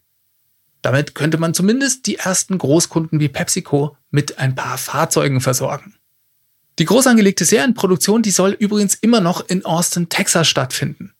Damit 0.81 1.15
könnte 1.15 1.37
man 1.37 1.53
zumindest 1.53 2.05
die 2.05 2.17
ersten 2.17 2.57
Großkunden 2.57 3.19
wie 3.19 3.29
PepsiCo 3.29 3.97
mit 4.11 4.37
ein 4.37 4.55
paar 4.55 4.77
Fahrzeugen 4.77 5.41
versorgen. 5.41 5.95
Die 6.79 6.85
groß 6.85 7.07
angelegte 7.07 7.45
Serienproduktion, 7.45 8.21
die 8.21 8.31
soll 8.31 8.51
übrigens 8.51 8.95
immer 8.95 9.19
noch 9.19 9.47
in 9.47 9.65
Austin, 9.65 10.09
Texas 10.09 10.47
stattfinden. 10.47 11.13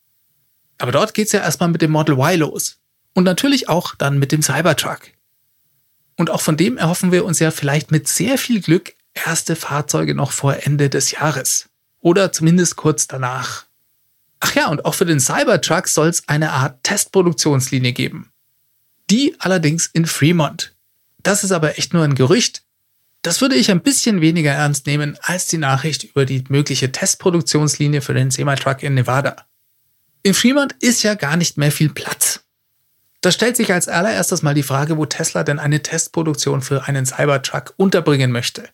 Aber 0.78 0.92
dort 0.92 1.14
geht's 1.14 1.32
ja 1.32 1.40
erstmal 1.40 1.68
mit 1.68 1.82
dem 1.82 1.90
Model 1.90 2.16
Y 2.16 2.38
los. 2.38 2.76
Und 3.14 3.24
natürlich 3.24 3.68
auch 3.68 3.96
dann 3.96 4.18
mit 4.18 4.30
dem 4.30 4.42
Cybertruck. 4.42 5.00
Und 6.16 6.30
auch 6.30 6.40
von 6.40 6.56
dem 6.56 6.76
erhoffen 6.76 7.10
wir 7.10 7.24
uns 7.24 7.40
ja 7.40 7.50
vielleicht 7.50 7.90
mit 7.90 8.06
sehr 8.06 8.38
viel 8.38 8.60
Glück 8.60 8.94
erste 9.14 9.56
Fahrzeuge 9.56 10.14
noch 10.14 10.30
vor 10.30 10.56
Ende 10.64 10.88
des 10.88 11.10
Jahres. 11.10 11.68
Oder 12.00 12.30
zumindest 12.30 12.76
kurz 12.76 13.08
danach. 13.08 13.64
Ach 14.40 14.54
ja, 14.54 14.68
und 14.68 14.84
auch 14.84 14.94
für 14.94 15.06
den 15.06 15.18
Cybertruck 15.18 15.88
soll 15.88 16.08
es 16.08 16.28
eine 16.28 16.52
Art 16.52 16.84
Testproduktionslinie 16.84 17.92
geben. 17.92 18.30
Die 19.10 19.34
allerdings 19.38 19.86
in 19.86 20.06
Fremont. 20.06 20.74
Das 21.22 21.44
ist 21.44 21.52
aber 21.52 21.78
echt 21.78 21.94
nur 21.94 22.04
ein 22.04 22.14
Gerücht. 22.14 22.62
Das 23.22 23.40
würde 23.40 23.56
ich 23.56 23.70
ein 23.70 23.82
bisschen 23.82 24.20
weniger 24.20 24.52
ernst 24.52 24.86
nehmen 24.86 25.18
als 25.22 25.46
die 25.46 25.58
Nachricht 25.58 26.04
über 26.04 26.24
die 26.24 26.44
mögliche 26.48 26.92
Testproduktionslinie 26.92 28.00
für 28.00 28.14
den 28.14 28.30
Semi-Truck 28.30 28.82
in 28.82 28.94
Nevada. 28.94 29.44
In 30.22 30.34
Fremont 30.34 30.74
ist 30.80 31.02
ja 31.02 31.14
gar 31.14 31.36
nicht 31.36 31.58
mehr 31.58 31.72
viel 31.72 31.90
Platz. 31.90 32.44
Da 33.20 33.32
stellt 33.32 33.56
sich 33.56 33.72
als 33.72 33.88
allererstes 33.88 34.42
mal 34.42 34.54
die 34.54 34.62
Frage, 34.62 34.96
wo 34.96 35.04
Tesla 35.04 35.42
denn 35.42 35.58
eine 35.58 35.82
Testproduktion 35.82 36.62
für 36.62 36.86
einen 36.86 37.04
Cybertruck 37.04 37.74
unterbringen 37.76 38.30
möchte. 38.30 38.68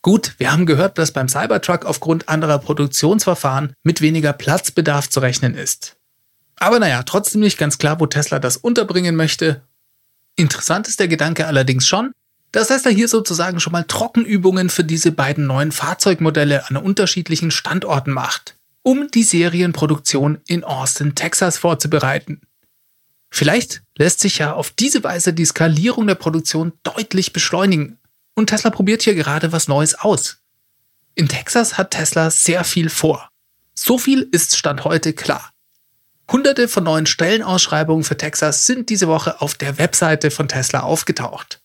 Gut, 0.00 0.34
wir 0.38 0.52
haben 0.52 0.64
gehört, 0.64 0.96
dass 0.96 1.12
beim 1.12 1.28
Cybertruck 1.28 1.84
aufgrund 1.84 2.28
anderer 2.28 2.60
Produktionsverfahren 2.60 3.72
mit 3.82 4.00
weniger 4.00 4.32
Platzbedarf 4.32 5.10
zu 5.10 5.18
rechnen 5.18 5.54
ist. 5.54 5.97
Aber 6.58 6.78
naja, 6.78 7.02
trotzdem 7.04 7.40
nicht 7.40 7.58
ganz 7.58 7.78
klar, 7.78 8.00
wo 8.00 8.06
Tesla 8.06 8.38
das 8.38 8.56
unterbringen 8.56 9.16
möchte. 9.16 9.62
Interessant 10.36 10.88
ist 10.88 11.00
der 11.00 11.08
Gedanke 11.08 11.46
allerdings 11.46 11.86
schon, 11.86 12.12
dass 12.52 12.68
Tesla 12.68 12.90
hier 12.90 13.08
sozusagen 13.08 13.60
schon 13.60 13.72
mal 13.72 13.84
Trockenübungen 13.84 14.70
für 14.70 14.84
diese 14.84 15.12
beiden 15.12 15.46
neuen 15.46 15.72
Fahrzeugmodelle 15.72 16.68
an 16.68 16.76
unterschiedlichen 16.76 17.50
Standorten 17.50 18.12
macht, 18.12 18.56
um 18.82 19.10
die 19.10 19.22
Serienproduktion 19.22 20.38
in 20.46 20.64
Austin, 20.64 21.14
Texas 21.14 21.58
vorzubereiten. 21.58 22.40
Vielleicht 23.30 23.82
lässt 23.96 24.20
sich 24.20 24.38
ja 24.38 24.54
auf 24.54 24.70
diese 24.70 25.04
Weise 25.04 25.32
die 25.32 25.44
Skalierung 25.44 26.06
der 26.06 26.14
Produktion 26.14 26.72
deutlich 26.82 27.32
beschleunigen. 27.32 27.98
Und 28.34 28.46
Tesla 28.46 28.70
probiert 28.70 29.02
hier 29.02 29.14
gerade 29.14 29.52
was 29.52 29.68
Neues 29.68 29.94
aus. 29.94 30.38
In 31.14 31.28
Texas 31.28 31.76
hat 31.76 31.90
Tesla 31.90 32.30
sehr 32.30 32.64
viel 32.64 32.88
vor. 32.88 33.28
So 33.74 33.98
viel 33.98 34.28
ist 34.32 34.56
Stand 34.56 34.84
heute 34.84 35.12
klar. 35.12 35.52
Hunderte 36.30 36.68
von 36.68 36.84
neuen 36.84 37.06
Stellenausschreibungen 37.06 38.04
für 38.04 38.16
Texas 38.16 38.66
sind 38.66 38.90
diese 38.90 39.08
Woche 39.08 39.40
auf 39.40 39.54
der 39.54 39.78
Webseite 39.78 40.30
von 40.30 40.48
Tesla 40.48 40.80
aufgetaucht. 40.80 41.60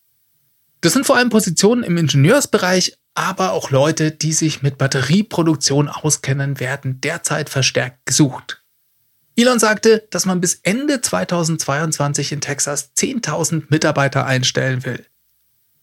Das 0.82 0.93
sind 0.93 1.05
vor 1.05 1.17
allem 1.17 1.29
Positionen 1.29 1.84
im 1.84 1.98
Ingenieursbereich, 1.98 2.98
aber 3.13 3.51
auch 3.51 3.72
Leute, 3.72 4.12
die 4.12 4.34
sich 4.34 4.62
mit 4.62 4.77
Batterieproduktion 4.77 5.89
auskennen, 5.89 6.60
werden 6.60 7.00
derzeit 7.01 7.50
verstärkt 7.50 8.05
gesucht. 8.05 8.63
Elon 9.36 9.60
sagte, 9.60 10.08
dass 10.12 10.25
man 10.25 10.41
bis 10.41 10.60
Ende 10.63 11.01
2022 11.01 12.32
in 12.32 12.41
Texas 12.41 12.91
10.000 12.96 13.63
Mitarbeiter 13.70 14.25
einstellen 14.25 14.86
will. 14.86 15.05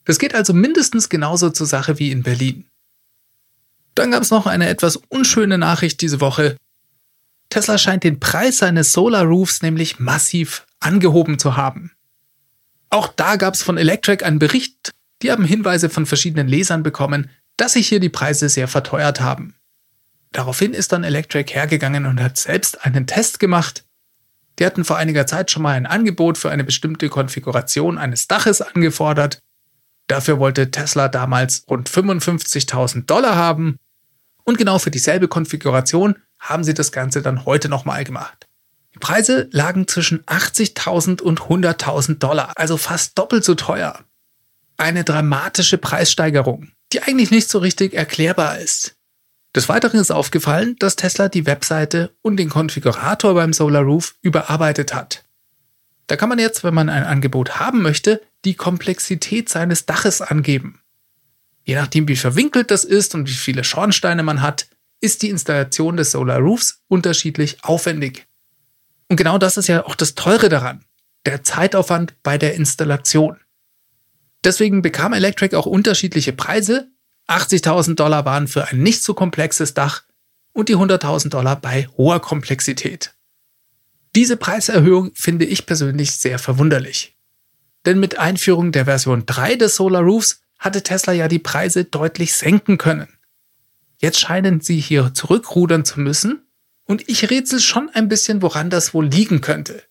Das 0.05 0.19
geht 0.19 0.35
also 0.35 0.53
mindestens 0.53 1.09
genauso 1.09 1.51
zur 1.51 1.67
Sache 1.67 1.99
wie 1.99 2.11
in 2.11 2.23
Berlin. 2.23 2.67
Dann 3.95 4.13
gab 4.13 4.23
es 4.23 4.31
noch 4.31 4.47
eine 4.47 4.69
etwas 4.69 4.97
unschöne 4.97 5.59
Nachricht 5.59 6.01
diese 6.01 6.21
Woche. 6.21 6.57
Tesla 7.51 7.79
scheint 7.79 8.05
den 8.05 8.21
Preis 8.21 8.59
seines 8.59 8.93
Solar 8.93 9.25
Roofs 9.25 9.61
nämlich 9.61 9.99
massiv 9.99 10.67
angehoben 10.79 11.39
zu 11.39 11.57
haben. 11.57 11.93
Auch 12.89 13.09
da 13.09 13.37
gab 13.37 13.55
es 13.55 13.63
von 13.63 13.77
Electric 13.77 14.25
einen 14.25 14.39
Bericht, 14.39 14.93
die 15.23 15.31
haben 15.31 15.45
Hinweise 15.45 15.91
von 15.91 16.07
verschiedenen 16.07 16.49
Lesern 16.49 16.83
bekommen, 16.83 17.29
dass 17.57 17.75
sich 17.75 17.89
hier 17.89 18.01
die 18.01 18.09
Preise 18.09 18.49
sehr 18.49 18.69
verteuert 18.69 19.21
haben. 19.21 19.55
Daraufhin 20.33 20.73
ist 20.73 20.93
dann 20.93 21.05
Electric 21.05 21.53
hergegangen 21.53 22.07
und 22.07 22.23
hat 22.23 22.37
selbst 22.37 22.85
einen 22.85 23.07
Test 23.07 23.41
gemacht. 23.41 23.85
Die 24.59 24.65
hatten 24.65 24.85
vor 24.85 24.97
einiger 24.97 25.27
Zeit 25.27 25.51
schon 25.51 25.63
mal 25.63 25.75
ein 25.75 25.87
Angebot 25.87 26.39
für 26.39 26.51
eine 26.51 26.65
bestimmte 26.65 27.09
Konfiguration 27.09 27.99
eines 27.99 28.29
Daches 28.29 28.63
angefordert. 28.63 29.41
Dafür 30.07 30.39
wollte 30.39 30.71
Tesla 30.71 31.09
damals 31.09 31.65
rund 31.69 31.91
55.000 31.91 33.07
Dollar 33.07 33.37
haben. 33.37 33.77
Und 34.45 34.59
genau 34.59 34.79
für 34.79 34.91
dieselbe 34.91 35.29
Konfiguration 35.29 36.17
haben 36.41 36.65
sie 36.65 36.75
das 36.75 36.91
Ganze 36.91 37.23
dann 37.23 37.45
heute 37.45 37.69
nochmal 37.69 38.05
gemacht. 38.05 38.49
Die 38.95 38.99
Preise 38.99 39.49
lagen 39.53 39.87
zwischen 39.87 40.25
80.000 40.25 41.23
und 41.23 41.43
100.000 41.43 42.19
Dollar, 42.19 42.53
also 42.57 42.77
fast 42.77 43.17
doppelt 43.19 43.45
so 43.45 43.55
teuer. 43.55 44.01
Eine 44.77 45.05
dramatische 45.05 45.79
Preissteigerung, 45.79 46.73
die 46.93 47.03
eigentlich 47.03 47.31
nicht 47.31 47.49
so 47.49 47.59
richtig 47.59 47.95
erklärbar 47.95 48.59
ist. 48.59 48.97
Des 49.55 49.69
Weiteren 49.69 50.01
ist 50.01 50.11
aufgefallen, 50.11 50.77
dass 50.79 50.97
Tesla 50.97 51.29
die 51.29 51.47
Webseite 51.47 52.13
und 52.23 52.37
den 52.37 52.51
Konfigurator 52.51 53.35
beim 53.35 53.53
Solar 53.53 53.83
Roof 53.83 54.15
überarbeitet 54.23 54.95
hat. 54.95 55.25
Da 56.07 56.17
kann 56.17 56.29
man 56.29 56.39
jetzt, 56.39 56.65
wenn 56.65 56.75
man 56.75 56.89
ein 56.89 57.05
Angebot 57.05 57.61
haben 57.61 57.83
möchte, 57.83 58.21
die 58.45 58.55
Komplexität 58.55 59.49
seines 59.49 59.87
Daches 59.87 60.21
angeben. 60.21 60.81
Je 61.65 61.75
nachdem, 61.75 62.09
wie 62.09 62.17
verwinkelt 62.17 62.71
das 62.71 62.85
ist 62.85 63.15
und 63.15 63.29
wie 63.29 63.35
viele 63.35 63.63
Schornsteine 63.63 64.23
man 64.23 64.41
hat, 64.41 64.67
ist 65.01 65.23
die 65.23 65.31
Installation 65.31 65.97
des 65.97 66.13
Solar 66.13 66.39
Roofs 66.39 66.83
unterschiedlich 66.89 67.59
aufwendig. 67.63 68.27
Und 69.09 69.17
genau 69.17 69.39
das 69.39 69.57
ist 69.57 69.67
ja 69.67 69.85
auch 69.87 69.95
das 69.95 70.15
Teure 70.15 70.49
daran, 70.49 70.85
der 71.27 71.43
Zeitaufwand 71.43 72.15
bei 72.23 72.39
der 72.39 72.55
Installation. 72.55 73.37
Deswegen 74.45 74.83
bekam 74.83 75.13
Electric 75.13 75.57
auch 75.57 75.67
unterschiedliche 75.67 76.33
Preise. 76.33 76.89
80.000 77.29 77.95
Dollar 77.95 78.25
waren 78.25 78.49
für 78.49 78.69
ein 78.69 78.83
nicht 78.83 79.03
so 79.03 79.15
komplexes 79.15 79.75
Dach 79.75 80.05
und 80.53 80.69
die 80.69 80.77
100.000 80.77 81.29
Dollar 81.29 81.61
bei 81.61 81.89
hoher 81.97 82.21
Komplexität. 82.21 83.15
Diese 84.17 84.37
Preiserhöhung 84.37 85.13
finde 85.15 85.45
ich 85.45 85.67
persönlich 85.67 86.13
sehr 86.13 86.39
verwunderlich. 86.39 87.17
Denn 87.87 88.01
mit 88.01 88.19
Einführung 88.19 88.73
der 88.73 88.87
Version 88.87 89.25
3 89.25 89.57
des 89.57 89.77
Solar 89.77 90.03
Roofs 90.03 90.43
hatte 90.59 90.83
Tesla 90.83 91.13
ja 91.13 91.29
die 91.29 91.39
Preise 91.39 91.85
deutlich 91.85 92.35
senken 92.35 92.77
können. 92.77 93.09
Jetzt 94.01 94.19
scheinen 94.19 94.63
sie 94.63 94.81
hier 94.81 95.13
zurückrudern 95.13 95.85
zu 95.85 96.01
müssen 96.01 96.47
und 96.85 97.07
ich 97.09 97.31
rätsel 97.31 97.61
schon 97.61 97.91
ein 97.91 98.09
bisschen, 98.09 98.41
woran 98.41 98.71
das 98.71 98.95
wohl 98.95 99.07
liegen 99.07 99.43
könnte. 99.43 99.83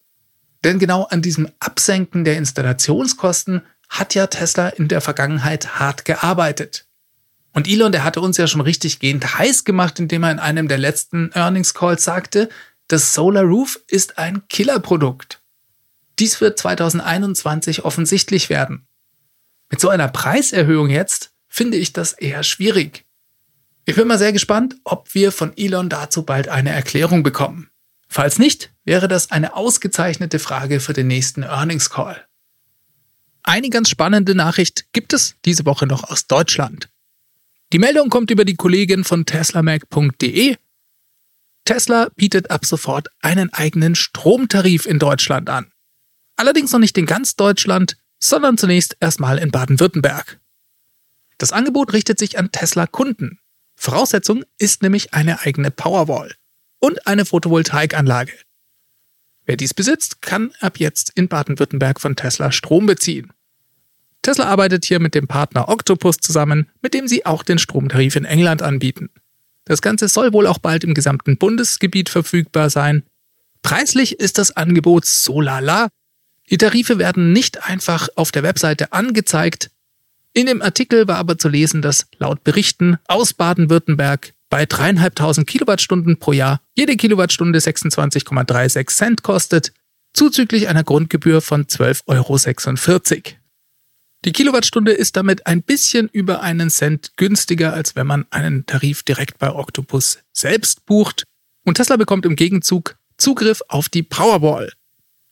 Denn 0.64 0.80
genau 0.80 1.04
an 1.04 1.22
diesem 1.22 1.50
Absenken 1.60 2.26
der 2.26 2.38
Installationskosten 2.38 3.62
hat 3.88 4.16
ja 4.16 4.28
Tesla 4.28 4.70
in 4.70 4.88
der 4.88 5.02
Vergangenheit 5.02 5.80
hart 5.80 6.06
gearbeitet. 6.06 6.88
Und 7.54 7.68
Elon, 7.68 7.92
der 7.92 8.04
hatte 8.04 8.20
uns 8.20 8.38
ja 8.38 8.48
schon 8.48 8.62
richtig 8.62 9.00
gehend 9.00 9.38
heiß 9.38 9.64
gemacht, 9.64 10.00
indem 10.00 10.24
er 10.24 10.32
in 10.32 10.40
einem 10.40 10.68
der 10.68 10.78
letzten 10.80 11.32
Earnings 11.34 11.74
Calls 11.76 12.04
sagte, 12.04 12.50
das 12.88 13.14
Solar 13.14 13.44
Roof 13.44 13.80
ist 13.88 14.18
ein 14.18 14.48
Killerprodukt. 14.48 15.42
Dies 16.18 16.42
wird 16.42 16.58
2021 16.58 17.86
offensichtlich 17.86 18.50
werden. 18.50 18.88
Mit 19.70 19.80
so 19.80 19.90
einer 19.90 20.08
Preiserhöhung 20.08 20.90
jetzt 20.90 21.32
finde 21.48 21.78
ich 21.78 21.94
das 21.94 22.14
eher 22.14 22.42
schwierig. 22.44 23.06
Ich 23.86 23.96
bin 23.96 24.08
mal 24.08 24.18
sehr 24.18 24.34
gespannt, 24.34 24.76
ob 24.84 25.14
wir 25.14 25.32
von 25.32 25.52
Elon 25.58 25.90
dazu 25.90 26.24
bald 26.24 26.48
eine 26.48 26.70
Erklärung 26.70 27.24
bekommen. 27.24 27.70
Falls 28.08 28.40
nicht, 28.40 28.72
wäre 28.86 29.08
das 29.08 29.32
eine 29.32 29.56
ausgezeichnete 29.56 30.40
Frage 30.40 30.80
für 30.80 30.94
den 30.94 31.08
nächsten 31.08 31.44
Earnings 31.44 31.90
Call. 31.90 32.26
Eine 33.44 33.70
ganz 33.70 33.90
spannende 33.90 34.36
Nachricht 34.36 34.92
gibt 34.94 35.14
es 35.14 35.36
diese 35.46 35.66
Woche 35.66 35.88
noch 35.88 36.04
aus 36.04 36.28
Deutschland. 36.28 36.90
Die 37.72 37.80
Meldung 37.80 38.10
kommt 38.10 38.32
über 38.32 38.46
die 38.46 38.56
Kollegin 38.56 39.04
von 39.04 39.26
teslamac.de. 39.26 40.58
Tesla 41.66 42.10
bietet 42.16 42.50
ab 42.50 42.66
sofort 42.66 43.10
einen 43.22 43.54
eigenen 43.54 43.94
Stromtarif 43.94 44.88
in 44.88 44.98
Deutschland 44.98 45.50
an. 45.50 45.72
Allerdings 46.36 46.72
noch 46.72 46.80
nicht 46.80 46.98
in 46.98 47.06
ganz 47.06 47.36
Deutschland, 47.36 47.98
sondern 48.20 48.58
zunächst 48.58 48.98
erstmal 49.00 49.38
in 49.38 49.52
Baden-Württemberg. 49.52 50.40
Das 51.38 51.52
Angebot 51.52 51.94
richtet 51.94 52.18
sich 52.18 52.40
an 52.40 52.52
Tesla-Kunden. 52.52 53.40
Voraussetzung 53.82 54.44
ist 54.58 54.84
nämlich 54.84 55.14
eine 55.14 55.40
eigene 55.40 55.72
Powerwall 55.72 56.36
und 56.80 57.08
eine 57.08 57.24
Photovoltaikanlage. 57.24 58.34
Wer 59.46 59.56
dies 59.56 59.74
besitzt, 59.74 60.22
kann 60.22 60.52
ab 60.60 60.80
jetzt 60.80 61.14
in 61.16 61.30
Baden-Württemberg 61.30 62.02
von 62.02 62.18
Tesla 62.18 62.52
Strom 62.52 62.86
beziehen. 62.86 63.32
Tesla 64.22 64.48
arbeitet 64.48 64.84
hier 64.84 65.00
mit 65.00 65.16
dem 65.16 65.28
Partner 65.28 65.70
Octopus 65.70 66.18
zusammen, 66.18 66.70
mit 66.82 66.94
dem 66.94 67.08
sie 67.08 67.26
auch 67.26 67.42
den 67.42 67.58
Stromtarif 67.58 68.18
in 68.18 68.26
England 68.26 68.62
anbieten. 68.62 69.12
Das 69.64 69.82
Ganze 69.82 70.10
soll 70.10 70.34
wohl 70.34 70.46
auch 70.46 70.60
bald 70.60 70.84
im 70.84 70.94
gesamten 70.94 71.38
Bundesgebiet 71.38 72.10
verfügbar 72.10 72.70
sein. 72.70 73.04
Preislich 73.62 74.20
ist 74.20 74.38
das 74.40 74.52
Angebot 74.52 75.06
so 75.06 75.40
lala. 75.40 75.88
Die 76.50 76.58
Tarife 76.58 77.00
werden 77.00 77.32
nicht 77.32 77.64
einfach 77.64 78.10
auf 78.18 78.34
der 78.34 78.44
Webseite 78.44 78.92
angezeigt, 78.92 79.72
in 80.40 80.46
dem 80.46 80.62
Artikel 80.62 81.08
war 81.08 81.18
aber 81.18 81.38
zu 81.38 81.50
lesen, 81.50 81.82
dass 81.82 82.08
laut 82.18 82.44
Berichten 82.44 82.98
aus 83.08 83.34
Baden-Württemberg 83.34 84.34
bei 84.50 84.66
dreieinhalbtausend 84.66 85.48
Kilowattstunden 85.48 86.18
pro 86.18 86.32
Jahr 86.32 86.62
jede 86.76 86.96
Kilowattstunde 86.96 87.60
26,36 87.60 88.88
Cent 88.88 89.24
kostet, 89.24 89.74
zuzüglich 90.14 90.68
einer 90.70 90.84
Grundgebühr 90.84 91.42
von 91.42 91.66
12,46 91.66 93.16
Euro. 93.16 93.36
Die 94.26 94.32
Kilowattstunde 94.32 94.92
ist 94.92 95.18
damit 95.18 95.46
ein 95.46 95.62
bisschen 95.62 96.10
über 96.10 96.42
einen 96.42 96.70
Cent 96.70 97.12
günstiger, 97.18 97.74
als 97.74 97.96
wenn 97.96 98.08
man 98.08 98.26
einen 98.32 98.66
Tarif 98.66 99.04
direkt 99.04 99.40
bei 99.40 99.54
Octopus 99.54 100.20
selbst 100.34 100.86
bucht. 100.86 101.26
Und 101.66 101.76
Tesla 101.76 101.98
bekommt 101.98 102.26
im 102.26 102.36
Gegenzug 102.36 102.98
Zugriff 103.18 103.62
auf 103.68 103.90
die 103.90 104.04
Powerwall, 104.04 104.72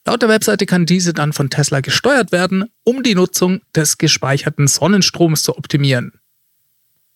Laut 0.07 0.21
der 0.21 0.29
Webseite 0.29 0.65
kann 0.65 0.85
diese 0.85 1.13
dann 1.13 1.33
von 1.33 1.49
Tesla 1.49 1.81
gesteuert 1.81 2.31
werden, 2.31 2.71
um 2.85 3.03
die 3.03 3.13
Nutzung 3.13 3.59
des 3.75 3.97
gespeicherten 3.97 4.65
Sonnenstroms 4.65 5.43
zu 5.43 5.57
optimieren. 5.57 6.13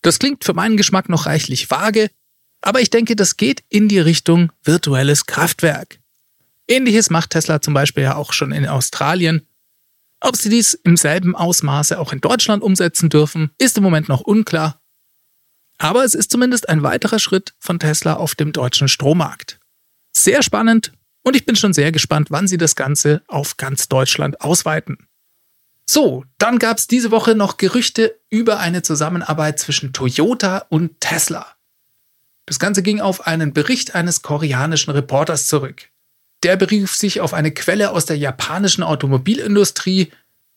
Das 0.02 0.20
klingt 0.20 0.44
für 0.44 0.54
meinen 0.54 0.76
Geschmack 0.76 1.08
noch 1.08 1.26
reichlich 1.26 1.72
vage, 1.72 2.12
aber 2.60 2.82
ich 2.82 2.90
denke, 2.90 3.16
das 3.16 3.38
geht 3.38 3.64
in 3.70 3.88
die 3.88 4.00
Richtung 4.00 4.52
virtuelles 4.66 5.26
Kraftwerk. 5.26 6.02
Ähnliches 6.68 7.10
macht 7.10 7.30
Tesla 7.30 7.62
zum 7.62 7.74
Beispiel 7.74 8.04
ja 8.04 8.16
auch 8.16 8.34
schon 8.34 8.52
in 8.52 8.68
Australien. 8.68 9.48
Ob 10.20 10.36
sie 10.36 10.50
dies 10.50 10.74
im 10.74 10.98
selben 10.98 11.34
Ausmaße 11.34 11.98
auch 11.98 12.12
in 12.12 12.20
Deutschland 12.20 12.62
umsetzen 12.62 13.08
dürfen, 13.08 13.52
ist 13.58 13.78
im 13.78 13.84
Moment 13.84 14.10
noch 14.10 14.20
unklar. 14.20 14.82
Aber 15.78 16.04
es 16.04 16.14
ist 16.14 16.30
zumindest 16.30 16.68
ein 16.68 16.84
weiterer 16.84 17.20
Schritt 17.20 17.54
von 17.58 17.80
Tesla 17.80 18.16
auf 18.16 18.36
dem 18.36 18.52
deutschen 18.52 18.90
Strommarkt. 18.90 19.60
Sehr 20.12 20.44
spannend 20.44 20.92
und 21.24 21.36
ich 21.36 21.46
bin 21.46 21.56
schon 21.56 21.74
sehr 21.74 21.92
gespannt, 21.92 22.32
wann 22.32 22.48
sie 22.48 22.58
das 22.58 22.76
Ganze 22.76 23.22
auf 23.28 23.58
ganz 23.58 23.88
Deutschland 23.88 24.42
ausweiten. 24.42 25.08
So, 25.86 26.24
dann 26.38 26.58
gab 26.58 26.78
es 26.78 26.88
diese 26.88 27.12
Woche 27.12 27.36
noch 27.36 27.58
Gerüchte 27.58 28.18
über 28.30 28.60
eine 28.60 28.82
Zusammenarbeit 28.82 29.60
zwischen 29.60 29.94
Toyota 29.94 30.66
und 30.70 31.02
Tesla. 31.02 31.46
Das 32.46 32.60
Ganze 32.60 32.82
ging 32.82 33.02
auf 33.02 33.28
einen 33.28 33.54
Bericht 33.54 33.94
eines 33.94 34.22
koreanischen 34.22 34.92
Reporters 34.92 35.48
zurück. 35.48 35.90
Der 36.44 36.56
berief 36.56 36.96
sich 36.96 37.22
auf 37.22 37.34
eine 37.34 37.52
Quelle 37.52 37.92
aus 37.92 38.06
der 38.06 38.18
japanischen 38.18 38.84
Automobilindustrie, 38.84 40.12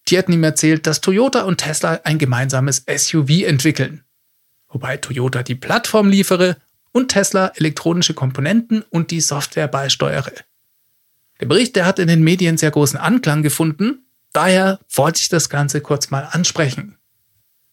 die 0.08 0.18
hatten 0.18 0.32
ihm 0.32 0.44
erzählt, 0.44 0.86
dass 0.86 1.00
Toyota 1.00 1.42
und 1.42 1.58
Tesla 1.58 2.00
ein 2.04 2.18
gemeinsames 2.18 2.84
SUV 2.86 3.44
entwickeln. 3.44 4.04
Wobei 4.68 4.96
Toyota 4.96 5.42
die 5.42 5.54
Plattform 5.54 6.08
liefere 6.08 6.56
und 6.92 7.08
Tesla 7.08 7.52
elektronische 7.56 8.14
Komponenten 8.14 8.82
und 8.90 9.10
die 9.10 9.20
Software 9.20 9.68
beisteuere. 9.68 10.32
Der 11.44 11.48
Bericht, 11.48 11.76
der 11.76 11.84
hat 11.84 11.98
in 11.98 12.08
den 12.08 12.24
Medien 12.24 12.56
sehr 12.56 12.70
großen 12.70 12.98
Anklang 12.98 13.42
gefunden, 13.42 14.06
daher 14.32 14.80
wollte 14.90 15.20
ich 15.20 15.28
das 15.28 15.50
Ganze 15.50 15.82
kurz 15.82 16.08
mal 16.08 16.22
ansprechen. 16.22 16.96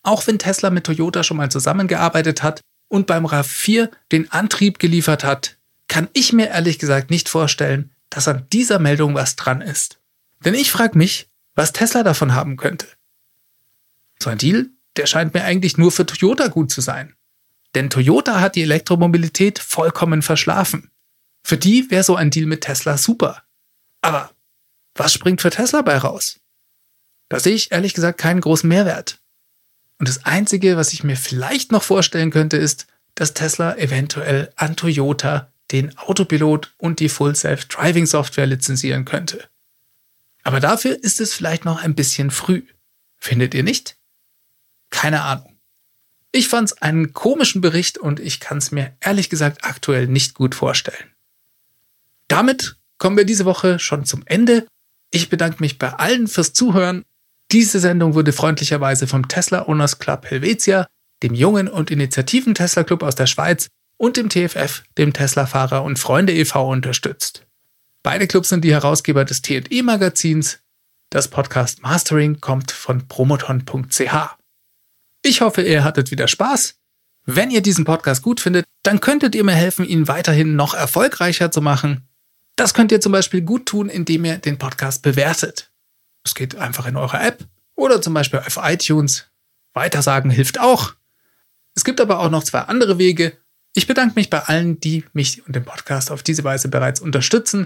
Auch 0.03 0.27
wenn 0.27 0.39
Tesla 0.39 0.69
mit 0.71 0.84
Toyota 0.84 1.23
schon 1.23 1.38
mal 1.38 1.49
zusammengearbeitet 1.49 2.43
hat 2.43 2.60
und 2.89 3.07
beim 3.07 3.25
RAV4 3.25 3.89
den 4.12 4.29
Antrieb 4.29 4.77
geliefert 4.77 5.23
hat, 5.23 5.55
kann 5.88 6.10
ich 6.12 6.34
mir 6.34 6.49
ehrlich 6.49 6.79
gesagt 6.79 7.12
nicht 7.12 7.29
vorstellen, 7.29 7.91
dass 8.10 8.27
an 8.27 8.45
dieser 8.51 8.77
Meldung 8.77 9.15
was 9.15 9.38
dran 9.38 9.62
ist. 9.62 10.01
Denn 10.43 10.53
ich 10.53 10.69
frage 10.69 10.97
mich, 10.97 11.29
was 11.55 11.71
Tesla 11.71 12.03
davon 12.03 12.36
haben 12.36 12.57
könnte. 12.57 12.88
So 14.21 14.29
ein 14.29 14.38
Deal, 14.38 14.67
der 14.97 15.05
scheint 15.05 15.34
mir 15.34 15.45
eigentlich 15.45 15.77
nur 15.77 15.93
für 15.93 16.05
Toyota 16.05 16.49
gut 16.49 16.71
zu 16.71 16.81
sein. 16.81 17.15
Denn 17.73 17.89
Toyota 17.89 18.41
hat 18.41 18.57
die 18.57 18.63
Elektromobilität 18.63 19.60
vollkommen 19.60 20.23
verschlafen. 20.23 20.91
Für 21.41 21.55
die 21.55 21.89
wäre 21.89 22.03
so 22.03 22.17
ein 22.17 22.31
Deal 22.31 22.47
mit 22.47 22.65
Tesla 22.65 22.97
super. 22.97 23.45
Aber 24.02 24.32
was 24.96 25.14
springt 25.14 25.42
für 25.42 25.50
Tesla 25.50 25.82
bei 25.82 25.98
raus? 25.98 26.40
Da 27.30 27.40
sehe 27.40 27.56
ich 27.56 27.72
ehrlich 27.72 27.94
gesagt 27.94 28.18
keinen 28.18 28.42
großen 28.42 28.68
Mehrwert. 28.68 29.20
Und 30.00 30.10
das 30.10 30.26
Einzige, 30.26 30.78
was 30.78 30.94
ich 30.94 31.04
mir 31.04 31.16
vielleicht 31.16 31.72
noch 31.72 31.84
vorstellen 31.84 32.32
könnte, 32.32 32.58
ist, 32.58 32.88
dass 33.16 33.34
Tesla 33.34 33.78
eventuell 33.78 34.52
an 34.56 34.76
Toyota 34.76 35.52
den 35.72 35.98
Autopilot 35.98 36.74
und 36.78 37.00
die 37.00 37.10
Full 37.10 37.36
Self-Driving 37.36 38.06
Software 38.06 38.48
lizenzieren 38.48 39.06
könnte. 39.06 39.48
Aber 40.44 40.60
dafür 40.60 41.02
ist 41.04 41.22
es 41.22 41.34
vielleicht 41.34 41.66
noch 41.66 41.82
ein 41.82 41.96
bisschen 41.96 42.32
früh. 42.32 42.64
Findet 43.18 43.54
ihr 43.54 43.64
nicht? 43.64 43.98
Keine 44.90 45.22
Ahnung. 45.22 45.60
Ich 46.32 46.48
fand 46.48 46.70
es 46.70 46.82
einen 46.82 47.14
komischen 47.14 47.62
Bericht 47.62 47.98
und 47.98 48.20
ich 48.20 48.40
kann 48.40 48.58
es 48.58 48.72
mir 48.72 48.96
ehrlich 49.02 49.30
gesagt 49.30 49.64
aktuell 49.64 50.08
nicht 50.08 50.34
gut 50.34 50.56
vorstellen. 50.56 51.12
Damit 52.28 52.78
kommen 53.02 53.18
wir 53.18 53.26
diese 53.26 53.46
Woche 53.46 53.80
schon 53.80 54.06
zum 54.06 54.22
Ende. 54.28 54.68
Ich 55.10 55.28
bedanke 55.28 55.58
mich 55.60 55.80
bei 55.80 55.92
allen 55.92 56.28
fürs 56.28 56.54
Zuhören. 56.54 57.04
Diese 57.52 57.80
Sendung 57.80 58.14
wurde 58.14 58.32
freundlicherweise 58.32 59.08
vom 59.08 59.28
Tesla 59.28 59.68
Owners 59.68 59.98
Club 59.98 60.28
Helvetia, 60.30 60.88
dem 61.24 61.34
jungen 61.34 61.68
und 61.68 61.90
initiativen 61.90 62.54
Tesla 62.54 62.84
Club 62.84 63.02
aus 63.02 63.16
der 63.16 63.26
Schweiz 63.26 63.70
und 63.98 64.18
dem 64.18 64.30
TFF, 64.30 64.84
dem 65.00 65.14
Tesla-Fahrer 65.14 65.84
und 65.84 65.98
Freunde 65.98 66.32
e.V. 66.34 66.70
unterstützt. 66.70 67.48
Beide 68.04 68.28
Clubs 68.28 68.50
sind 68.50 68.64
die 68.64 68.72
Herausgeber 68.72 69.26
des 69.26 69.42
T&E-Magazins. 69.42 70.60
Das 71.10 71.28
Podcast 71.28 71.82
Mastering 71.82 72.40
kommt 72.40 72.72
von 72.72 73.08
promoton.ch. 73.08 74.38
Ich 75.24 75.42
hoffe, 75.42 75.64
ihr 75.64 75.84
hattet 75.84 76.12
wieder 76.12 76.28
Spaß. 76.28 76.76
Wenn 77.26 77.50
ihr 77.50 77.62
diesen 77.62 77.84
Podcast 77.84 78.22
gut 78.22 78.40
findet, 78.40 78.66
dann 78.84 79.00
könntet 79.00 79.34
ihr 79.34 79.44
mir 79.44 79.56
helfen, 79.56 79.86
ihn 79.86 80.08
weiterhin 80.08 80.56
noch 80.56 80.76
erfolgreicher 80.76 81.50
zu 81.50 81.62
machen. 81.62 82.08
Das 82.62 82.76
könnt 82.76 82.91
ihr 82.91 83.02
zum 83.02 83.12
Beispiel 83.12 83.41
gut 83.41 83.65
tun, 83.65 83.89
indem 83.89 84.24
ihr 84.24 84.38
den 84.38 84.60
Podcast 84.60 85.02
bewertet. 85.02 85.71
Es 86.24 86.36
geht 86.36 86.56
einfach 86.58 86.86
in 86.86 86.95
eure 86.95 87.17
App 87.17 87.47
oder 87.74 88.04
zum 88.04 88.13
Beispiel 88.13 88.38
auf 88.38 88.60
iTunes. 88.62 89.26
Weitersagen 89.74 90.30
hilft 90.30 90.60
auch. 90.60 90.93
Es 91.74 91.84
gibt 91.84 92.00
aber 92.00 92.19
auch 92.19 92.30
noch 92.30 92.43
zwei 92.43 92.60
andere 92.60 93.00
Wege. 93.00 93.36
Ich 93.74 93.88
bedanke 93.88 94.13
mich 94.13 94.30
bei 94.30 94.43
allen, 94.43 94.80
die 94.80 95.06
mich 95.13 95.43
und 95.47 95.56
den 95.56 95.65
Podcast 95.65 96.12
auf 96.12 96.21
diese 96.21 96.43
Weise 96.43 96.67
bereits 96.67 97.02
unterstützen. 97.02 97.65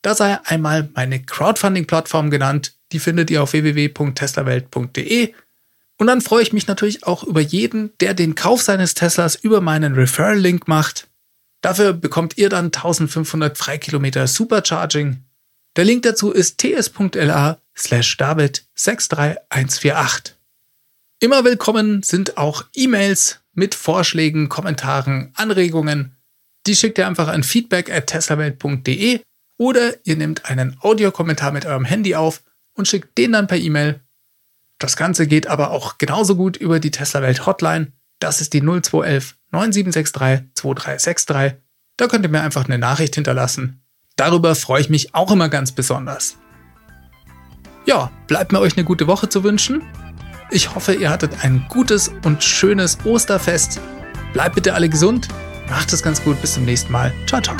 Da 0.00 0.14
sei 0.14 0.38
einmal 0.46 0.88
meine 0.94 1.22
Crowdfunding-Plattform 1.22 2.30
genannt. 2.30 2.78
Die 2.92 3.00
findet 3.00 3.30
ihr 3.30 3.42
auf 3.42 3.52
www.teslawelt.de. 3.52 5.34
Und 5.98 6.06
dann 6.06 6.22
freue 6.22 6.42
ich 6.42 6.54
mich 6.54 6.66
natürlich 6.66 7.06
auch 7.06 7.24
über 7.24 7.42
jeden, 7.42 7.92
der 8.00 8.14
den 8.14 8.34
Kauf 8.34 8.62
seines 8.62 8.94
Teslas 8.94 9.34
über 9.34 9.60
meinen 9.60 9.92
Referral-Link 9.92 10.66
macht. 10.66 11.08
Dafür 11.64 11.94
bekommt 11.94 12.36
ihr 12.36 12.50
dann 12.50 12.66
1500 12.66 13.56
Freikilometer 13.56 14.26
Supercharging. 14.26 15.24
Der 15.76 15.86
Link 15.86 16.02
dazu 16.02 16.30
ist 16.30 16.58
ts.la 16.58 17.58
slash 17.74 18.18
david 18.18 18.66
63148. 18.74 20.34
Immer 21.20 21.42
willkommen 21.42 22.02
sind 22.02 22.36
auch 22.36 22.66
E-Mails 22.74 23.40
mit 23.54 23.74
Vorschlägen, 23.74 24.50
Kommentaren, 24.50 25.32
Anregungen. 25.36 26.14
Die 26.66 26.76
schickt 26.76 26.98
ihr 26.98 27.06
einfach 27.06 27.28
an 27.28 27.42
feedback 27.42 27.90
at 27.90 28.08
teslawelt.de 28.08 29.20
oder 29.56 29.94
ihr 30.04 30.16
nehmt 30.16 30.44
einen 30.44 30.76
Audiokommentar 30.80 31.50
mit 31.50 31.64
eurem 31.64 31.86
Handy 31.86 32.14
auf 32.14 32.42
und 32.74 32.88
schickt 32.88 33.16
den 33.16 33.32
dann 33.32 33.46
per 33.46 33.56
E-Mail. 33.56 34.00
Das 34.76 34.98
Ganze 34.98 35.26
geht 35.26 35.46
aber 35.46 35.70
auch 35.70 35.96
genauso 35.96 36.36
gut 36.36 36.58
über 36.58 36.78
die 36.78 36.90
Tesla 36.90 37.22
Welt 37.22 37.46
Hotline. 37.46 37.92
Das 38.20 38.40
ist 38.40 38.52
die 38.52 38.60
0211 38.60 39.36
9763 39.50 40.54
2363. 40.54 41.60
Da 41.96 42.06
könnt 42.08 42.24
ihr 42.24 42.30
mir 42.30 42.42
einfach 42.42 42.64
eine 42.64 42.78
Nachricht 42.78 43.14
hinterlassen. 43.14 43.82
Darüber 44.16 44.54
freue 44.54 44.80
ich 44.80 44.90
mich 44.90 45.14
auch 45.14 45.30
immer 45.30 45.48
ganz 45.48 45.72
besonders. 45.72 46.36
Ja, 47.86 48.10
bleibt 48.26 48.52
mir 48.52 48.60
euch 48.60 48.76
eine 48.76 48.84
gute 48.84 49.06
Woche 49.06 49.28
zu 49.28 49.44
wünschen. 49.44 49.82
Ich 50.50 50.74
hoffe, 50.74 50.94
ihr 50.94 51.10
hattet 51.10 51.44
ein 51.44 51.66
gutes 51.68 52.10
und 52.24 52.42
schönes 52.42 52.98
Osterfest. 53.04 53.80
Bleibt 54.32 54.54
bitte 54.54 54.74
alle 54.74 54.88
gesund. 54.88 55.28
Macht 55.68 55.92
es 55.92 56.02
ganz 56.02 56.22
gut. 56.22 56.40
Bis 56.40 56.54
zum 56.54 56.64
nächsten 56.64 56.92
Mal. 56.92 57.12
Ciao, 57.26 57.40
ciao. 57.40 57.56